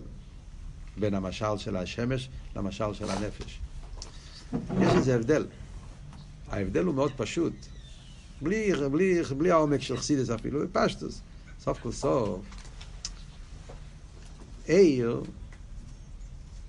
[0.96, 3.60] בין המשל של השמש למשל של הנפש.
[4.80, 5.46] יש איזה הבדל.
[6.48, 7.52] ההבדל הוא מאוד פשוט.
[8.42, 11.20] בלי, בלי, בלי העומק של חסידס אפילו, בפשטוס.
[11.60, 12.40] סוף כל סוף,
[14.66, 15.22] עיר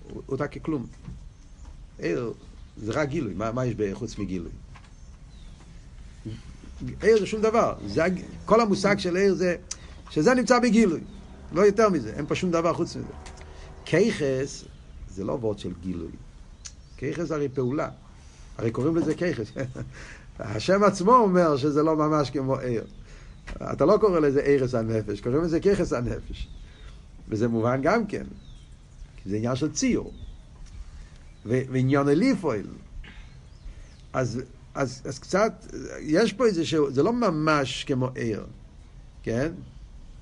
[0.10, 0.88] הוא אותה ככלום.
[2.00, 2.34] עיר
[2.78, 4.52] זה רק גילוי, מה, מה יש חוץ מגילוי?
[7.02, 7.76] עיר זה שום דבר.
[7.86, 8.04] זה,
[8.46, 9.56] כל המושג של עיר זה
[10.10, 11.02] שזה נמצא בגילוי,
[11.52, 13.14] לא יותר מזה, אין פה שום דבר חוץ מזה.
[13.86, 14.64] כיחס
[15.10, 16.12] זה לא וורד של גילוי.
[16.98, 17.90] כיחס הרי פעולה.
[18.58, 19.48] הרי קוראים לזה כיחס.
[20.40, 22.84] השם עצמו אומר שזה לא ממש כמו עיר.
[23.74, 26.48] אתה לא קורא לזה ערש הנפש, קוראים לזה כיחס הנפש.
[27.30, 28.24] וזה מובן גם כן,
[29.24, 30.14] כי זה עניין של ציור.
[31.46, 32.68] ועניין אליפויל.
[34.14, 34.42] אז,
[34.76, 35.66] אז, אז קצת,
[36.00, 38.46] יש פה איזה שהוא, זה לא ממש כמו עיר,
[39.24, 39.52] כן?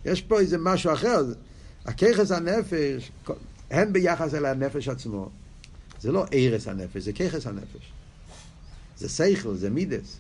[0.05, 1.23] יש פה איזה משהו אחר.
[1.85, 3.11] הכיחס הנפש,
[3.71, 5.29] הן ביחס אל הנפש עצמו.
[6.06, 7.91] זה לא ערש הנפש, זה כיחס הנפש.
[8.98, 10.18] זה סייכל, זה מידס.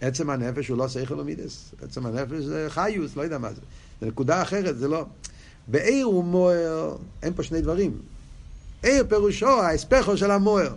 [0.00, 1.74] עצם הנפש הוא לא סייכל ומידס.
[1.82, 3.60] עצם הנפש זה חיוס, לא יודע מה זה.
[4.00, 5.06] זה נקודה אחרת, זה לא...
[5.68, 7.98] בעיר ומוער, אין פה שני דברים.
[8.82, 10.74] עיר פירושו ההספכו של המוער.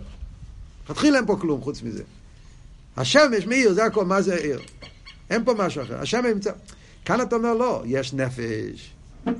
[0.90, 2.02] מתחיל אין פה כלום חוץ מזה.
[2.96, 4.60] השמש מאיר, זה הכל, מה זה עיר?
[5.30, 6.00] אין פה משהו אחר.
[6.00, 6.52] השמש נמצא...
[7.04, 8.90] כאן אתה אומר לא, יש נפש,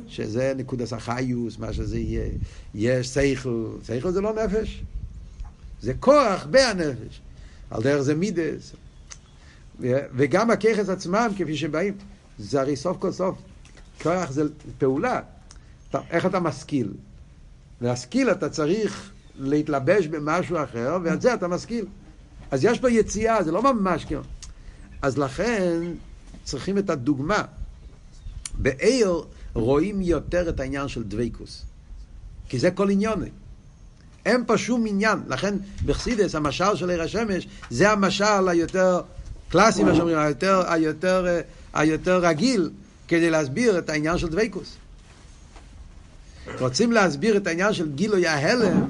[0.09, 2.29] שזה נקודת החיוס, מה שזה יהיה.
[2.75, 4.83] יש שכל, שכל זה לא נפש.
[5.83, 7.21] זה כוח בהנפש.
[7.71, 8.73] על דרך זה מידס.
[10.16, 11.95] וגם הככס עצמם, כפי שבאים,
[12.38, 13.38] זה הרי סוף כל סוף,
[14.03, 14.43] כוח זה
[14.79, 15.21] פעולה.
[16.11, 16.93] איך אתה משכיל?
[17.81, 21.87] להשכיל אתה צריך להתלבש במשהו אחר, ועל זה אתה משכיל.
[22.51, 24.23] אז יש פה יציאה, זה לא ממש כאילו.
[25.03, 25.81] אז לכן
[26.45, 27.43] צריכים את הדוגמה.
[28.59, 31.65] בעיר רואים יותר את העניין של דבייקוס.
[32.49, 33.25] כי זה כל עניון.
[34.27, 35.19] אין פה שום עניין.
[35.29, 35.55] לכן
[35.87, 39.01] בחסידס, המשל של עיר השמש, זה המשל היותר
[39.49, 41.41] קלאסי, מה שאומרים, היותר, היותר,
[41.73, 42.71] היותר רגיל,
[43.09, 44.77] כדי להסביר את העניין של דבייקוס.
[46.61, 48.85] רוצים להסביר את העניין של גילוי ההלם,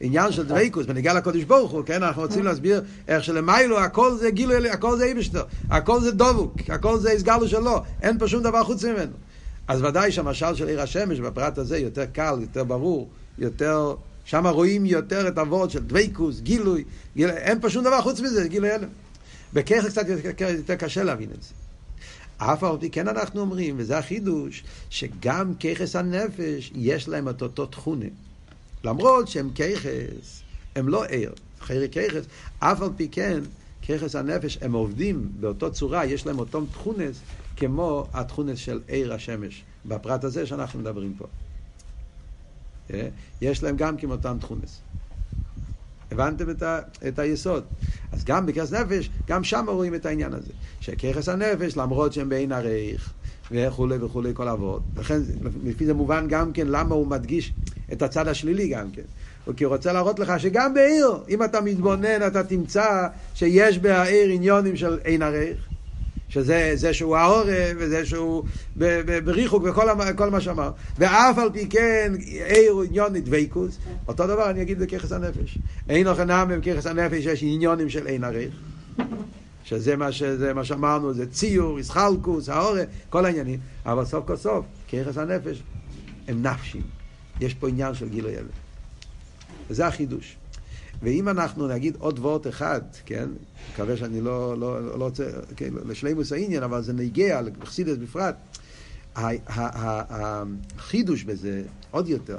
[0.00, 4.30] עניין של דבייקוס, בניגע לקודש ברוך הוא, כן, אנחנו רוצים להסביר איך שלמיילו הכל זה
[4.30, 8.64] גילוי, הכל זה איבשטר, הכל זה דבוק, הכל זה הסגלו שלו, אין פה שום דבר
[8.64, 9.12] חוץ ממנו.
[9.68, 14.86] אז ודאי שהמשל של עיר השמש בפרט הזה יותר קל, יותר ברור, יותר, שם רואים
[14.86, 16.84] יותר את הוורד של דבייקוס, גילוי,
[17.16, 18.88] גיל, אין פה שום דבר חוץ מזה, גילוי הלם.
[19.52, 21.54] בכך קצת יותר, יותר קשה להבין את זה.
[22.36, 27.66] אף על פי כן אנחנו אומרים, וזה החידוש, שגם ככס הנפש יש להם את אותו
[27.66, 28.06] תכונה.
[28.84, 30.42] למרות שהם ככס,
[30.76, 32.24] הם לא ער, חירי ככס,
[32.58, 33.40] אף על פי כן,
[33.88, 37.20] ככס הנפש, הם עובדים באותו צורה, יש להם אותם תכונס,
[37.56, 41.26] כמו התכונס של עיר השמש, בפרט הזה שאנחנו מדברים פה.
[42.92, 43.08] אה?
[43.40, 44.80] יש להם גם כמותם תכונס.
[46.10, 47.64] הבנתם את, ה, את היסוד.
[48.12, 50.52] אז גם בכרס נפש, גם שם רואים את העניין הזה.
[50.80, 53.12] שכרס הנפש, למרות שהם בעין הרייך,
[53.50, 54.82] וכולי וכולי כל אבות.
[54.96, 55.20] לכן,
[55.64, 57.52] לפי זה מובן גם כן למה הוא מדגיש
[57.92, 59.02] את הצד השלילי גם כן.
[59.56, 64.76] כי הוא רוצה להראות לך שגם בעיר, אם אתה מתבונן, אתה תמצא שיש בעיר עניונים
[64.76, 65.56] של עין הרייך.
[66.28, 68.44] שזה זה שהוא העורף, וזה שהוא
[69.24, 70.70] בריחוק וכל מה שאמר.
[70.98, 72.12] ואף על פי כן,
[72.46, 73.78] עיר עניון דבייקוס,
[74.08, 75.58] אותו דבר אני אגיד בככס הנפש.
[75.88, 78.54] אין אוכל נאמם בככס הנפש יש עניונים של אין עריך.
[79.64, 83.60] שזה מה, שזה מה שאמרנו, זה ציור, ישחלקוס, העורף, כל העניינים.
[83.86, 85.62] אבל סוף כל סוף, ככס הנפש
[86.28, 86.82] הם נפשים.
[87.40, 88.63] יש פה עניין של גילוי הלם.
[89.70, 90.36] וזה החידוש.
[91.02, 93.28] ואם אנחנו נגיד עוד וורט אחד, כן,
[93.72, 98.36] מקווה שאני לא, לא, לא רוצה, כן, לשלימוס העניין, אבל זה נגיע לחסידס בפרט,
[99.16, 102.38] החידוש בזה עוד יותר,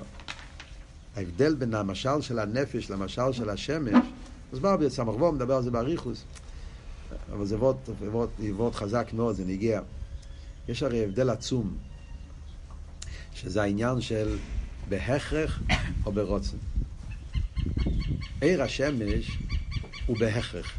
[1.15, 4.05] ההבדל בין המשל של הנפש למשל של השמש,
[4.51, 6.23] מוסבר בסמ"ך וו, מדבר על זה באריכוס,
[7.31, 9.81] אבל זה וורט, וורט, וורט חזק מאוד, זה נגיע.
[10.67, 11.77] יש הרי הבדל עצום,
[13.33, 14.37] שזה העניין של
[14.89, 15.59] בהכרח
[16.05, 16.57] או ברוצן.
[18.41, 19.37] עיר השמש
[20.05, 20.71] הוא בהכרח.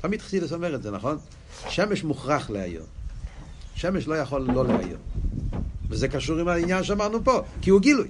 [0.00, 1.18] תמיד חסידס אומר את זה, נכון?
[1.68, 2.82] שמש מוכרח להעיר.
[3.74, 4.96] שמש לא יכול לא להעיר.
[5.88, 8.08] וזה קשור עם העניין שאמרנו פה, כי הוא גילוי.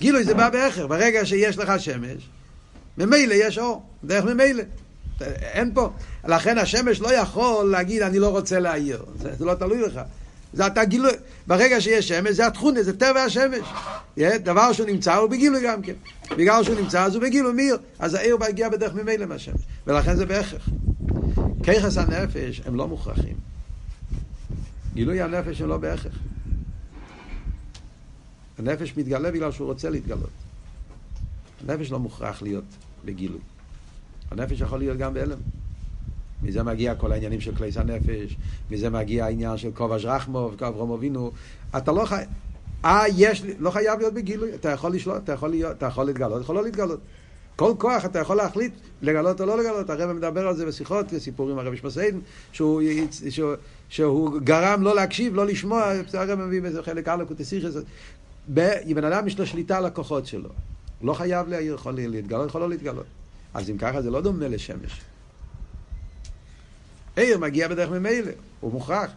[0.00, 0.86] גילוי זה בא בהכרח.
[0.86, 2.28] ברגע שיש לך שמש,
[2.98, 4.62] ממילא יש אור, דרך ממילא.
[5.20, 5.90] אין פה.
[6.24, 9.04] לכן השמש לא יכול להגיד, אני לא רוצה להעיר.
[9.18, 10.00] זה, זה לא תלוי לך.
[10.56, 11.12] זה אתה גילוי,
[11.46, 13.68] ברגע שיש שמש זה התכונה, זה טבע השמש.
[14.18, 15.92] דבר שהוא נמצא הוא בגילוי גם כן.
[16.36, 19.60] בגלל שהוא נמצא אז הוא בגילוי מאיר, אז העיר מגיע בדרך ממילא מהשמש.
[19.86, 20.68] ולכן זה בהכרח.
[21.62, 23.36] כיחס הנפש הם לא מוכרחים.
[24.94, 26.18] גילוי הנפש הם לא בהכרח.
[28.58, 30.30] הנפש מתגלה בגלל שהוא רוצה להתגלות.
[31.68, 32.64] הנפש לא מוכרח להיות
[33.04, 33.40] בגילוי.
[34.30, 35.38] הנפש יכול להיות גם בהלם.
[36.46, 38.36] מזה מגיע כל העניינים של כליס הנפש,
[38.70, 41.30] מזה מגיע העניין של כובש רחמו וכובש אברום אבינו.
[41.76, 42.22] אתה לא חי...
[42.84, 46.42] אה, יש לא חייב להיות בגילוי, אתה יכול לשלוט, אתה יכול, להיות, אתה יכול להתגלות,
[46.42, 47.00] יכול לא להתגלות.
[47.56, 48.72] כל כוח אתה יכול להחליט
[49.02, 49.90] לגלות או לא לגלות.
[49.90, 52.18] הרב מדבר על זה בשיחות, סיפורים הרב שמסעידן,
[52.52, 52.82] שהוא,
[53.30, 53.52] שהוא,
[53.88, 57.74] שהוא גרם לא להקשיב, לא לשמוע, הרב מביא בזה חלק א' כותסיכס.
[58.48, 60.50] בן אדם יש לו שליטה על הכוחות שלו.
[61.02, 63.06] לא חייב להעיר, יכול להתגלות, יכול לא להתגלות.
[63.54, 65.00] אז אם ככה זה לא דומה לשמש.
[67.16, 69.10] עיר מגיע בדרך ממילא, הוא מוכרח.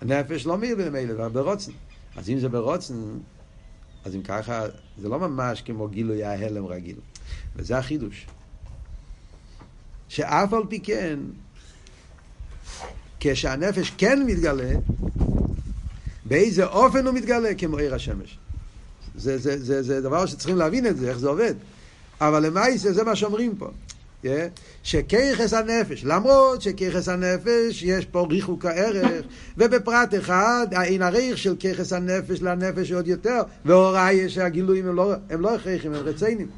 [0.00, 1.72] הנפש לא מאיר במילא, זה ברוצן.
[2.16, 2.94] אז אם זה ברוצן,
[4.04, 4.66] אז אם ככה,
[4.98, 6.96] זה לא ממש כמו גילוי ההלם רגיל.
[7.56, 8.26] וזה החידוש.
[10.08, 11.18] שאף על פי כן,
[13.20, 14.70] כשהנפש כן מתגלה,
[16.24, 17.54] באיזה אופן הוא מתגלה?
[17.54, 18.38] כמו עיר השמש.
[19.14, 21.54] זה, זה, זה, זה דבר שצריכים להבין את זה, איך זה עובד.
[22.20, 23.70] אבל למעשה זה מה שאומרים פה.
[24.24, 24.28] Yeah,
[24.82, 29.24] שכיחס הנפש, למרות שכיחס הנפש יש פה ריחוק הערך,
[29.58, 35.40] ובפרט אחד, אין הריח של כיחס הנפש לנפש עוד יותר, והוראי שהגילויים הם לא, הם
[35.40, 36.48] לא הכרחים, הם רציינים.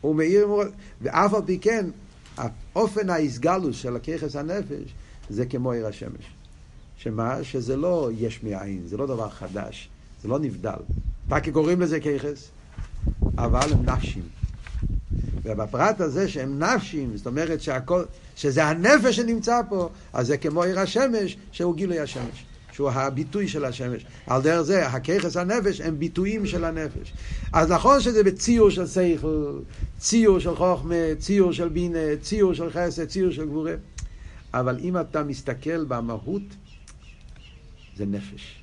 [0.00, 0.48] הוא מאיר,
[1.00, 1.86] ואף על פי כן,
[2.76, 4.94] אופן ההסגלוס של הכיחס הנפש
[5.30, 6.24] זה כמו עיר השמש.
[6.96, 7.44] שמה?
[7.44, 9.88] שזה לא יש מאין, זה לא דבר חדש,
[10.22, 10.80] זה לא נבדל.
[11.30, 12.48] רק קוראים לזה כיחס,
[13.38, 14.41] אבל הם נפשים.
[15.44, 18.04] ובפרט הזה שהם נפשים, זאת אומרת שהכל,
[18.36, 22.44] שזה הנפש שנמצא פה, אז זה כמו עיר השמש, שהוא גילוי השמש.
[22.72, 24.06] שהוא הביטוי של השמש.
[24.26, 27.12] על דרך זה, הכיכס הנפש הם ביטויים של הנפש.
[27.52, 29.58] אז נכון שזה בציור של שכל,
[29.98, 33.74] ציור של חוכמה, ציור של בינה, ציור של חסד, ציור של גבורה.
[34.54, 36.42] אבל אם אתה מסתכל במהות,
[37.96, 38.56] זה נפש.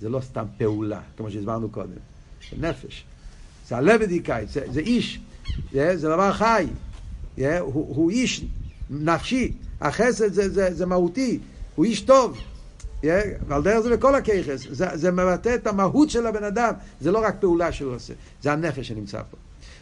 [0.00, 1.90] זה לא סתם פעולה, כמו שהסברנו קודם.
[2.50, 3.04] זה נפש.
[3.68, 5.20] זה הלב דיקאי, זה, זה איש,
[5.72, 6.66] זה, זה דבר חי.
[7.38, 8.44] הוא, הוא איש
[8.90, 11.38] נפשי, החסד זה, זה, זה מהותי,
[11.74, 12.40] הוא איש טוב.
[13.48, 17.18] ועל דרך זה בכל הכיכס, זה, זה מבטא את המהות של הבן אדם, זה לא
[17.24, 19.36] רק פעולה שהוא עושה, זה הנפש שנמצא פה.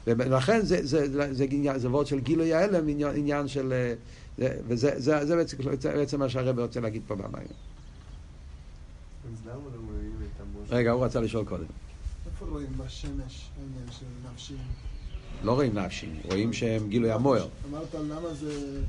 [0.07, 3.93] ולכן זה, זה, זה, זה, זה, זה וורד של גילוי ההלם, עניין, עניין של...
[4.39, 7.49] זה, וזה זה, זה בעצם, בעצם מה שהרבא רוצה להגיד פה במים.
[9.47, 9.53] לא
[10.71, 11.65] רגע, הוא רצה לשאול קודם.
[12.27, 14.57] איפה רואים בשמש העניין של נפשים?
[15.45, 17.47] לא רואים נפשים, רואים שהם גילוי המוער.
[17.71, 18.81] אמרת למה זה...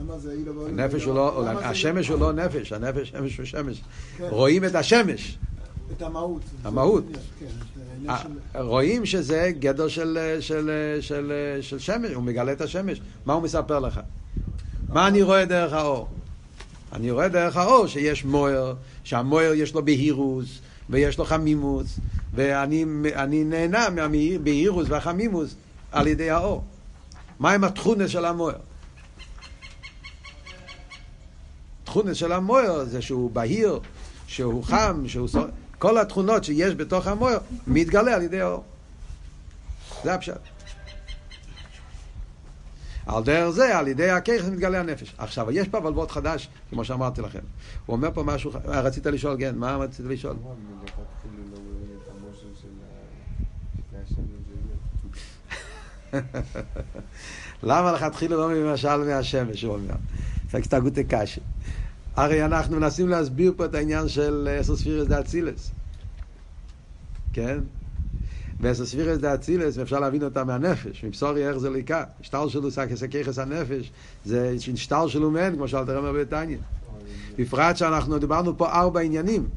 [0.00, 0.82] למה זה אילו ואילו?
[0.82, 3.82] הנפש הוא לא, השמש הוא לא נפש, הנפש שמש הוא שמש.
[4.20, 5.38] רואים את השמש.
[5.96, 6.42] את המהות.
[6.64, 7.04] המהות.
[7.40, 7.46] כן,
[8.60, 10.18] רואים שזה גדר של
[11.78, 13.00] שמש, הוא מגלה את השמש.
[13.26, 14.00] מה הוא מספר לך?
[14.88, 16.08] מה אני רואה דרך האור?
[16.92, 18.74] אני רואה דרך האור שיש מויר,
[19.04, 20.58] שהמויר יש לו בהירוס,
[20.90, 21.98] ויש לו חמימוס,
[22.34, 25.54] ואני נהנה מהבהירוס והחמימוס
[25.92, 26.64] על ידי האור.
[27.40, 28.58] מהם התכונס של המויר?
[31.84, 33.80] תכונס של המויר זה שהוא בהיר,
[34.26, 35.28] שהוא חם, שהוא...
[35.78, 38.64] כל התכונות שיש בתוך המויר מתגלה על ידי האור.
[40.04, 40.40] זה הפשט.
[43.06, 45.14] על דרך זה, על ידי הכיכס מתגלה הנפש.
[45.18, 47.38] עכשיו, יש פה אבל חדש, כמו שאמרתי לכם.
[47.86, 50.36] הוא אומר פה משהו, רצית לשאול, כן, מה רצית לשאול?
[57.62, 59.94] למה לכתחילה לא ממשל מהשמש, הוא אומר.
[60.50, 61.40] פקסטגוטה קשה.
[62.16, 65.70] הרי אנחנו מנסים להסביר פה את העניין של אסוספירס דה אצילס.
[67.32, 67.58] כן?
[68.60, 72.04] ואסוספירס דה אצילס, אפשר להבין אותה מהנפש, מבשורי איך זה ליקה.
[72.22, 73.92] שטר שלו כסככס הנפש,
[74.24, 76.58] זה שטר שלו מן, כמו שאלת רמר בתניא.
[77.38, 79.48] בפרט שאנחנו דיברנו פה ארבע עניינים.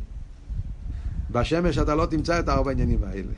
[1.32, 3.32] בשמש אתה לא תמצא את הארבע עניינים האלה.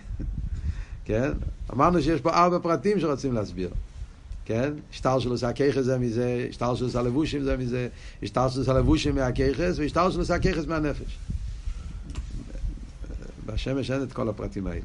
[1.05, 1.31] כן?
[1.73, 3.69] אמרנו שיש פה ארבע פרטים שרוצים להסביר.
[4.45, 4.73] כן?
[5.35, 6.47] זה הכיכס זה מזה,
[6.87, 7.87] זה הלבושים זה מזה,
[8.47, 9.75] זה הלבושים מהכיכס,
[10.21, 11.17] זה הכיכס מהנפש.
[13.45, 14.81] בשמש אין את כל הפרטים האלה.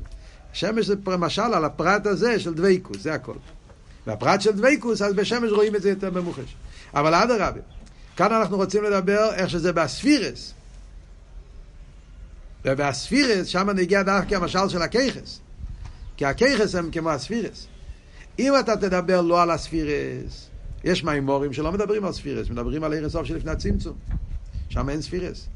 [0.53, 3.35] השמש זה משל על הפרט הזה של דבייקוס, זה הכל.
[4.07, 6.55] והפרט של דבייקוס, אז בשמש רואים את זה יותר במוחש.
[6.95, 7.61] אבל אדרבה,
[8.17, 10.55] כאן אנחנו רוצים לדבר איך שזה באספירס.
[12.65, 15.41] ובאספירס, שם נגיע דווקא המשל של הכיכס.
[16.19, 17.67] כי הכיכס הם כמו הספירס.
[18.39, 20.49] אם אתה תדבר לא על הספירס,
[20.85, 23.97] יש מימורים שלא מדברים על ספירס, מדברים על עיר הסוף שלפני הצמצום.
[24.69, 25.49] שם אין ספירס.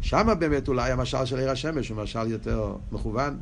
[0.00, 3.38] שם באמת אולי המשל של עיר השמש הוא משל יותר מכוון.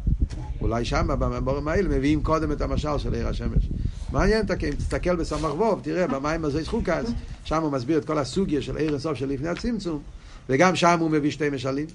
[0.61, 3.69] אולי שם במימורים האלה מביאים קודם את המשל של עיר השמש.
[4.13, 7.11] מעניין, אם תסתכל בסמ"ך ווב, תראה, במים הזה יש חוקס,
[7.45, 10.03] שם הוא מסביר את כל הסוגיה של עיר הסוף של לפני הצמצום,
[10.49, 11.87] וגם שם הוא מביא שתי משלים.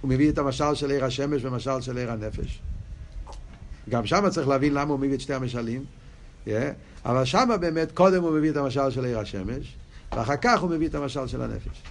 [0.00, 2.62] הוא מביא את המשל של עיר השמש ומשל של עיר הנפש.
[3.88, 5.84] גם שם צריך להבין למה הוא מביא את שתי המשלים.
[6.46, 6.50] Yeah.
[7.04, 9.76] אבל שם באמת, קודם הוא מביא את המשל של עיר השמש,
[10.12, 11.82] ואחר כך הוא מביא את המשל של הנפש.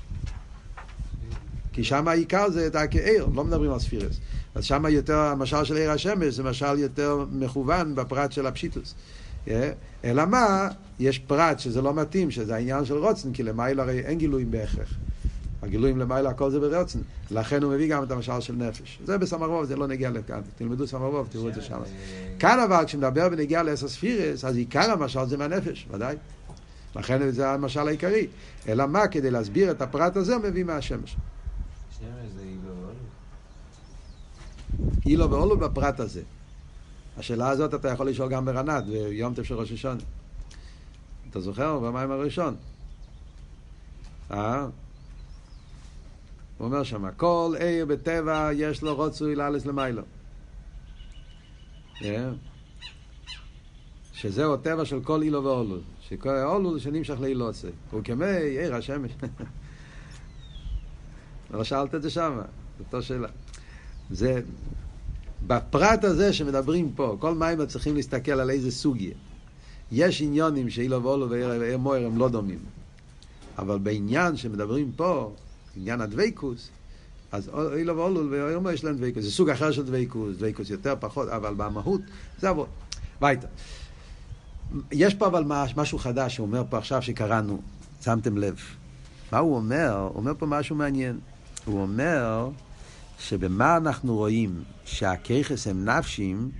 [1.73, 4.19] כי שם העיקר זה את הכעיר, לא מדברים על ספירס.
[4.55, 8.95] אז שם יותר, המשל של עיר השמש זה משל יותר מכוון בפרט של הפשיטוס.
[9.47, 9.49] Yeah.
[10.03, 10.67] אלא מה,
[10.99, 14.93] יש פרט שזה לא מתאים, שזה העניין של רוצן, כי למעלה הרי אין גילויים בהכרח.
[15.61, 16.99] הגילויים למעלה הכל זה ברוצן.
[17.31, 18.99] לכן הוא מביא גם את המשל של נפש.
[19.05, 20.41] זה בסמרבוב, זה לא נגיע לכאן.
[20.55, 21.79] תלמדו סמרבוב, תראו את זה שם.
[22.39, 26.15] כאן אבל, כשמדבר בנגיע לעשר ספירס, אז עיקר המשל זה מהנפש, ודאי.
[26.95, 28.27] לכן זה המשל העיקרי.
[28.67, 31.17] אלא מה, כדי להסביר את הפרט הזה, הוא מביא מהשמש.
[35.05, 35.57] אילו ואולו.
[35.57, 36.21] בפרט הזה.
[37.17, 40.01] השאלה הזאת אתה יכול לשאול גם ברנת, ביום טף של ראש השונה.
[41.29, 41.79] אתה זוכר?
[41.79, 42.55] במים הראשון.
[44.31, 44.65] אה?
[46.61, 50.01] הוא אומר שם, כל עיר בטבע יש לו רוצוי לאלס למיילו.
[52.03, 52.29] אה?
[54.13, 55.77] שזהו הטבע של כל אילו ואולו.
[56.01, 57.67] שכל אולו זה שנמשך לאילו עושה.
[57.91, 59.11] הוא כמי עיר השמש.
[61.51, 62.41] לא שאלת את זה שם,
[62.77, 63.27] זו אותה שאלה.
[64.11, 64.41] זה,
[65.47, 69.13] בפרט הזה שמדברים פה, כל מים צריכים להסתכל על איזה סוגיה.
[69.91, 72.59] יש עניונים שאילו ואולו ועיר מויר הם לא דומים.
[73.57, 75.33] אבל בעניין שמדברים פה,
[75.75, 76.69] עניין הדוויקוס,
[77.31, 79.23] אז אילו ואולו ועיר מויר יש להם דוויקוס.
[79.23, 82.01] זה סוג אחר של דוויקוס, דוויקוס יותר פחות, אבל במהות
[82.39, 82.67] זה עבוד.
[83.21, 83.47] ביתה.
[84.91, 85.43] יש פה אבל
[85.75, 87.61] משהו חדש שהוא אומר פה עכשיו שקראנו,
[88.01, 88.59] שמתם לב.
[89.31, 89.93] מה הוא אומר?
[89.93, 91.19] הוא אומר פה משהו מעניין.
[91.65, 92.49] הוא אומר
[93.19, 96.51] שבמה אנחנו רואים שהכיכס הם נפשים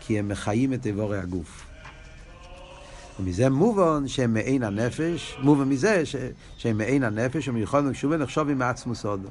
[0.00, 1.67] כי הם מחיים את איבורי הגוף.
[3.18, 6.16] ומזה מובן שהם מעין הנפש, מובן מזה ש,
[6.56, 9.28] שהם מעין הנפש ומיוחד וקשובה נחשוב עם עצמוס אודו.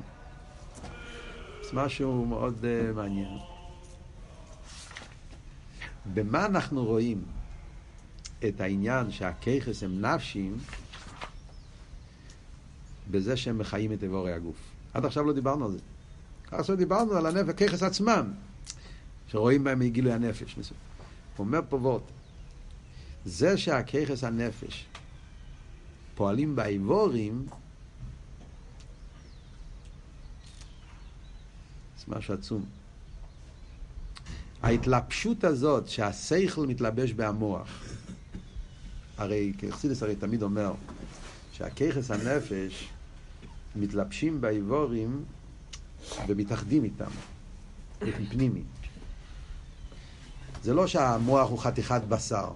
[1.63, 3.37] זה משהו מאוד uh, מעניין.
[6.13, 7.21] במה אנחנו רואים
[8.47, 10.57] את העניין שהכיכס הם נפשים
[13.11, 14.55] בזה שהם מחיים את איבורי הגוף.
[14.93, 15.77] עד עכשיו לא דיברנו על זה.
[16.51, 18.31] עכשיו דיברנו על הנפש, הכיכס עצמם,
[19.27, 20.55] שרואים בהם מגילוי הנפש.
[20.57, 22.01] הוא אומר פה וורט,
[23.27, 24.85] זה שהכיכס הנפש
[26.15, 27.45] פועלים באיבורים,
[31.99, 32.65] זה משהו עצום.
[34.63, 37.83] ההתלבשות הזאת שהשכל מתלבש בהמוח,
[39.17, 40.73] הרי כחסידס הרי תמיד אומר
[41.51, 42.89] שהכיכס הנפש
[43.75, 45.25] מתלבשים באיבורים
[46.27, 47.11] ומתאחדים איתם,
[48.29, 48.63] פנימי.
[50.63, 52.51] זה לא שהמוח הוא חתיכת בשר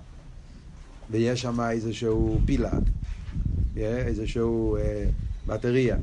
[1.12, 2.84] ויש שם איזשהו פילאג,
[3.78, 5.04] איזשהו אה,
[5.48, 5.98] בטריה.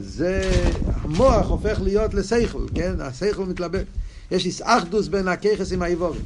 [0.00, 3.00] זה, המוח הופך להיות לשכל, כן?
[3.00, 3.82] השכל מתלבש.
[4.30, 6.22] יש איסאחדוס בין הכיכס עם האיבורים.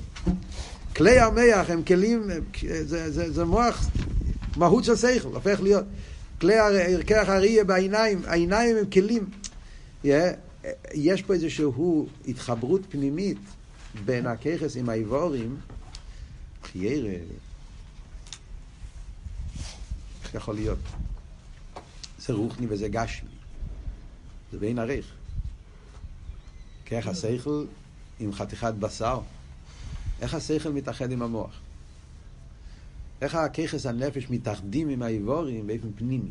[0.96, 2.22] כלי המח הם כלים,
[2.82, 3.90] זה, זה, זה מוח,
[4.56, 5.84] מהות של שכל, הופך להיות.
[6.40, 6.54] כלי
[7.06, 9.24] כרך הראייה בעיניים, העיניים הם כלים.
[10.04, 10.08] Yeah,
[10.94, 11.64] יש פה איזושהי
[12.28, 13.38] התחברות פנימית
[14.04, 15.56] בין הככס עם האיבורים,
[16.64, 17.18] חיירה.
[20.28, 20.78] איך יכול להיות?
[22.18, 23.30] זה רוחני וזה גשמי.
[24.52, 25.06] זה בין ערך.
[26.86, 27.64] כרך השכל
[28.20, 29.20] עם חתיכת בשר.
[30.20, 31.60] איך השכל מתאחד עם המוח?
[33.22, 36.30] איך הככס הנפש מתאחדים עם האיבורים באופן פנימי?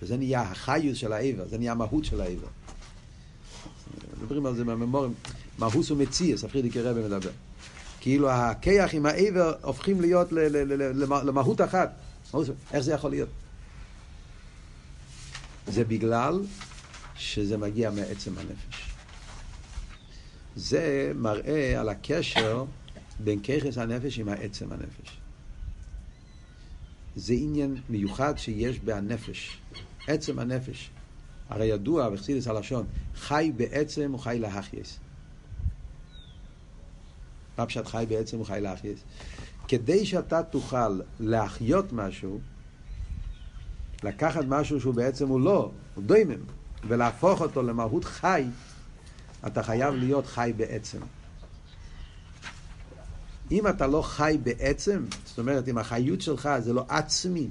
[0.00, 2.48] שזה נהיה החיוס של העבר, זה נהיה המהות של העבר.
[4.22, 5.14] מדברים על זה מהממורים,
[5.58, 7.30] מהוס ומציאס, הפרידיקי רבי מדבר.
[8.00, 10.28] כאילו הכיח עם העבר הופכים להיות
[11.24, 11.92] למהות אחת.
[12.72, 13.28] איך זה יכול להיות?
[15.66, 16.40] זה בגלל
[17.14, 18.94] שזה מגיע מעצם הנפש.
[20.56, 22.64] זה מראה על הקשר
[23.18, 25.20] בין ככס הנפש עם העצם הנפש.
[27.16, 29.58] זה עניין מיוחד שיש בהנפש,
[30.06, 30.90] עצם הנפש.
[31.48, 34.98] הרי ידוע בחסידס הלשון, חי בעצם הוא חי להחייס.
[37.58, 38.98] מה פשט חי בעצם הוא חי להחייס?
[39.68, 42.40] כדי שאתה תוכל להחיות משהו,
[44.02, 46.40] לקחת משהו שהוא בעצם הוא לא, הוא דוימם,
[46.88, 48.44] ולהפוך אותו למהות חי,
[49.46, 50.98] אתה חייב להיות חי בעצם.
[53.50, 57.48] אם אתה לא חי בעצם, זאת אומרת, אם החיות שלך זה לא עצמי,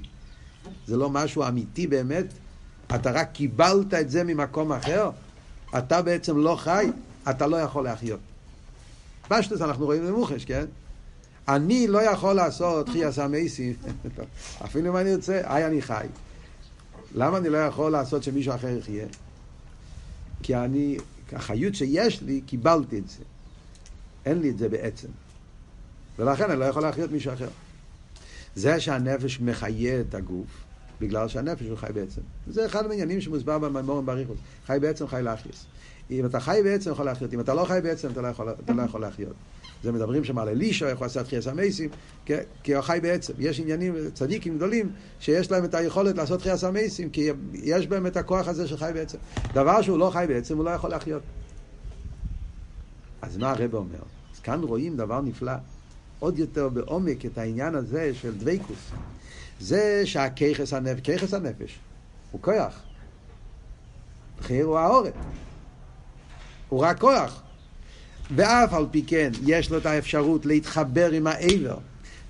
[0.86, 2.26] זה לא משהו אמיתי באמת,
[2.94, 5.10] אתה רק קיבלת את זה ממקום אחר,
[5.78, 6.90] אתה בעצם לא חי,
[7.30, 8.20] אתה לא יכול להחיות.
[9.28, 10.64] פשטוס אנחנו רואים במוחש, כן?
[11.48, 13.74] אני לא יכול לעשות חייס המייסים,
[14.64, 16.06] אפילו אם אני רוצה, היי אני חי.
[17.14, 19.06] למה אני לא יכול לעשות שמישהו אחר יחיה?
[20.42, 20.96] כי אני,
[21.32, 23.24] החיות שיש לי, קיבלתי את זה.
[24.26, 25.08] אין לי את זה בעצם.
[26.18, 27.48] ולכן אני לא יכול להחיות מישהו אחר.
[28.54, 30.64] זה שהנפש מחיה את הגוף,
[31.00, 32.20] בגלל שהנפש הוא חי בעצם.
[32.46, 34.38] זה אחד מהעניינים שמוסבר במימורים בריחוס.
[34.66, 35.66] חי בעצם חי להחייס.
[36.10, 37.34] אם אתה חי בעצם, יכול להחיות.
[37.34, 39.34] אם אתה לא חי בעצם, אתה לא יכול, אתה לא יכול להחיות.
[39.82, 41.90] זה מדברים שם על אלישע, איך הוא עשה תחייה סמייסים,
[42.62, 43.32] כי הוא חי בעצם.
[43.38, 48.16] יש עניינים, צדיקים גדולים, שיש להם את היכולת לעשות תחייה סמייסים, כי יש בהם את
[48.16, 49.18] הכוח הזה של חי בעצם.
[49.54, 51.22] דבר שהוא לא חי בעצם, הוא לא יכול להחיות.
[53.22, 53.98] אז מה הרב אומר?
[54.34, 55.52] אז כאן רואים דבר נפלא,
[56.18, 58.90] עוד יותר בעומק את העניין הזה של דבייקוס.
[59.60, 61.78] זה שהכיכס הנפש, כיכס הנפש,
[62.30, 62.82] הוא כוח.
[64.38, 65.14] בחיר הוא העורף.
[66.68, 67.42] הוא רק כוח.
[68.36, 71.76] ואף על פי כן יש לו את האפשרות להתחבר עם העבר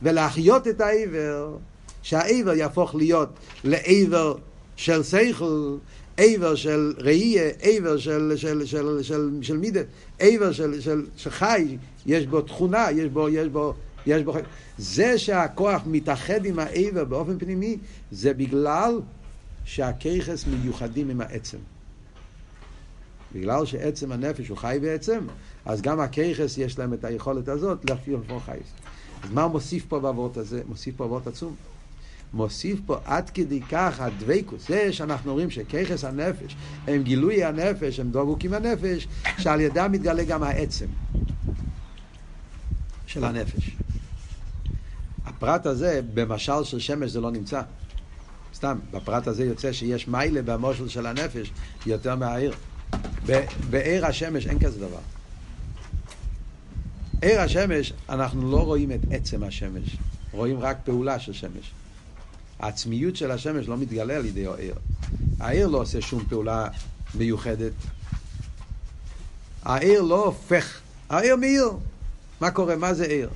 [0.02, 1.56] ולהחיות את העבר,
[2.02, 3.28] שהעבר יהפוך להיות
[3.64, 4.34] לעבר
[4.76, 5.76] של שכל,
[6.16, 9.80] עבר של ראייה, עבר של, של, של, של, של מידה,
[10.18, 11.76] עבר של, של, של חי,
[12.06, 13.74] יש בו תכונה, יש בו, יש בו,
[14.06, 14.32] יש בו...
[14.78, 17.76] זה שהכוח מתאחד עם העבר באופן פנימי,
[18.10, 19.00] זה בגלל
[19.64, 21.58] שהכיכס מיוחדים עם העצם.
[23.34, 25.18] בגלל שעצם הנפש הוא חי בעצם,
[25.64, 28.66] אז גם הכיכס יש להם את היכולת הזאת להפעיל כמו חייס.
[29.24, 30.62] אז מה מוסיף פה בעבוד הזה?
[30.68, 31.56] מוסיף פה בעבוד עצום.
[32.32, 36.56] מוסיף פה עד כדי כך הדבקוס, זה שאנחנו רואים שכיכס הנפש
[36.86, 39.08] הם גילוי הנפש, הם דבוקים הנפש,
[39.38, 40.86] שעל ידם מתגלה גם העצם
[43.06, 43.76] של הנפש.
[45.26, 47.62] הפרט הזה, במשל של שמש זה לא נמצא.
[48.54, 51.52] סתם, בפרט הזה יוצא שיש מיילה במושל של הנפש
[51.86, 52.54] יותר מהעיר.
[53.70, 54.98] בעיר השמש אין כזה דבר.
[57.22, 59.96] עיר השמש, אנחנו לא רואים את עצם השמש,
[60.32, 61.70] רואים רק פעולה של שמש.
[62.58, 64.74] העצמיות של השמש לא מתגלה על ידי העיר.
[65.40, 66.68] העיר לא עושה שום פעולה
[67.14, 67.72] מיוחדת.
[69.62, 71.70] העיר לא הופך, העיר מאיר.
[72.40, 72.76] מה קורה?
[72.76, 73.30] מה זה עיר?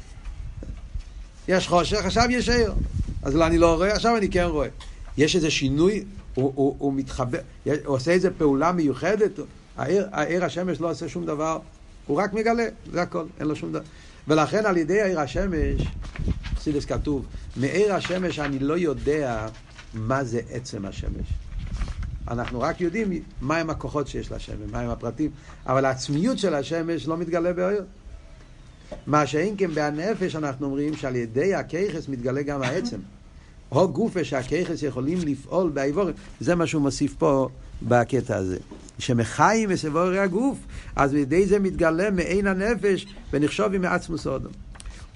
[1.49, 2.75] יש חושך, עכשיו יש עיר.
[3.23, 4.69] אז לא, אני לא רואה, עכשיו אני כן רואה.
[5.17, 9.31] יש איזה שינוי, הוא, הוא, הוא מתחבר, הוא עושה איזה פעולה מיוחדת.
[9.77, 11.59] העיר, העיר השמש לא עושה שום דבר,
[12.07, 13.83] הוא רק מגלה, זה הכל, אין לו שום דבר.
[14.29, 15.83] ולכן על ידי העיר השמש,
[16.57, 17.27] חסידס כתוב,
[17.57, 19.47] מעיר השמש אני לא יודע
[19.95, 21.27] מה זה עצם השמש.
[22.29, 23.09] אנחנו רק יודעים
[23.41, 25.31] מהם הכוחות שיש לשמש, מהם הפרטים,
[25.67, 27.85] אבל העצמיות של השמש לא מתגלה בעיר.
[29.07, 32.99] מה שאין כן בהנפש אנחנו אומרים שעל ידי הכיכס מתגלה גם העצם.
[33.73, 37.49] או גופה שהכיכס יכולים לפעול באיבורים, זה מה שהוא מוסיף פה
[37.83, 38.59] בקטע הזה.
[38.99, 40.59] שמחיים מסבורי הגוף,
[40.97, 44.53] אז בידי זה מתגלה מעין הנפש ונחשוב עם מעצמוס אודום.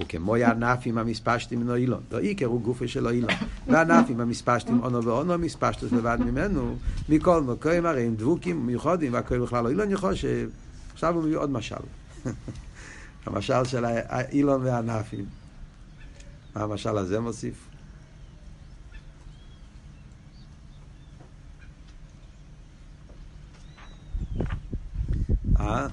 [0.01, 3.31] וכמו הענפים המספשתים מן אילון, לא עיקרו גופו של אילון,
[3.69, 6.77] והענפים המספשתים אונו ואונו מספשטוס לבד ממנו,
[7.09, 10.25] מכל מקום הרי הם דבוקים מיוחדים, והכל בכלל לא אילון ש...
[10.93, 11.77] עכשיו הוא מביא עוד משל.
[13.27, 15.25] המשל של האילון והענפים.
[16.57, 17.76] מה המשל הזה מוסיף?
[25.67, 25.87] אה?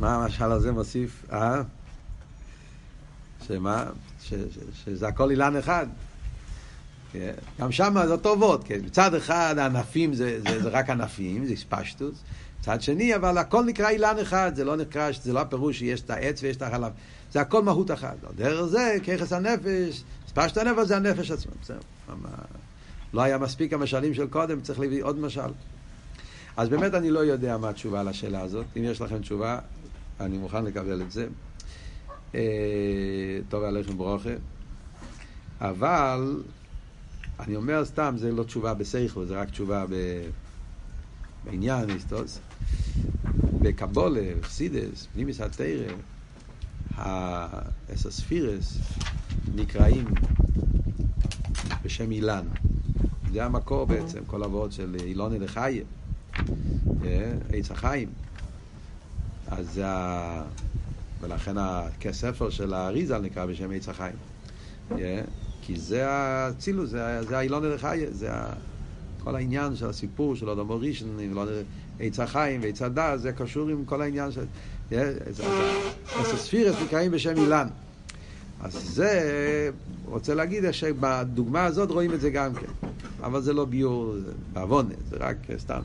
[0.00, 1.24] מה המשל הזה מוסיף?
[1.32, 1.62] אה?
[3.46, 3.84] שמה?
[4.22, 5.86] ש, ש, שזה הכל אילן אחד.
[7.12, 7.32] כן?
[7.60, 8.80] גם שם זה אותו וורד, כן?
[8.84, 12.22] מצד אחד הענפים זה, זה, זה רק ענפים, זה ספשטוס.
[12.60, 16.10] מצד שני, אבל הכל נקרא אילן אחד, זה לא נקרא, זה לא הפירוש שיש את
[16.10, 16.92] העץ ויש את החלב.
[17.32, 18.16] זה הכל מהות אחת.
[18.36, 21.52] דרך זה, ככס הנפש, ספשט הנפש זה הנפש עצמו.
[21.62, 21.78] בסדר.
[23.12, 25.50] לא היה מספיק המשלים של קודם, צריך להביא עוד משל.
[26.58, 28.66] אז באמת אני לא יודע מה התשובה לשאלה הזאת.
[28.76, 29.58] אם יש לכם תשובה,
[30.20, 31.26] אני מוכן לקבל את זה.
[32.34, 32.40] אה,
[33.48, 34.30] טוב עליכם ברוכה.
[35.60, 36.42] אבל,
[37.40, 39.94] אני אומר סתם, זה לא תשובה בסייכו, זה רק תשובה ב...
[41.44, 42.40] בעניין, היסטוס.
[43.62, 45.92] בקבולה, חסידס, פנימיס התרא,
[46.94, 48.78] האסספירס
[49.54, 50.04] נקראים
[51.84, 52.46] בשם אילן.
[53.32, 55.86] זה המקור בעצם, כל הוורד של אילוני לחייב.
[57.04, 58.08] אה, עץ החיים.
[59.46, 60.42] אז זה ה...
[61.20, 61.54] ולכן
[62.08, 64.16] הספר של האריזה נקרא בשם עץ החיים.
[64.92, 65.20] אה,
[65.62, 66.90] כי זה האצילוס,
[67.28, 68.30] זה האילון אלחיה, זה
[69.24, 71.18] כל העניין של הסיפור של אדמו ראשון,
[72.00, 74.44] עץ החיים ועץ הדס, זה קשור עם כל העניין של...
[74.92, 75.10] אה,
[76.18, 77.68] אז הספירס נקראים בשם אילן.
[78.60, 79.70] אז זה,
[80.04, 82.87] רוצה להגיד שבדוגמה הזאת רואים את זה גם כן.
[83.22, 84.14] אבל זה לא ביור
[84.52, 85.80] בעוונה, זה רק סתם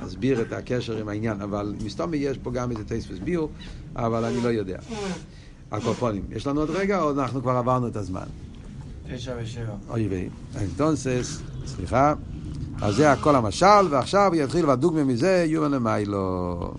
[0.00, 1.40] להסביר את הקשר עם העניין.
[1.40, 3.50] אבל מסתום יש פה גם איזה טייספס ביור,
[3.96, 4.78] אבל אני לא יודע.
[5.70, 6.22] הקופונים.
[6.30, 8.26] יש לנו עוד רגע או אנחנו כבר עברנו את הזמן?
[9.12, 9.74] תשע ושבע.
[9.90, 10.28] אוי ויי.
[10.60, 12.14] אינטונסס, סליחה,
[12.82, 16.60] אז זה הכל המשל, ועכשיו יתחיל והדוגמה מזה יובן למיילו.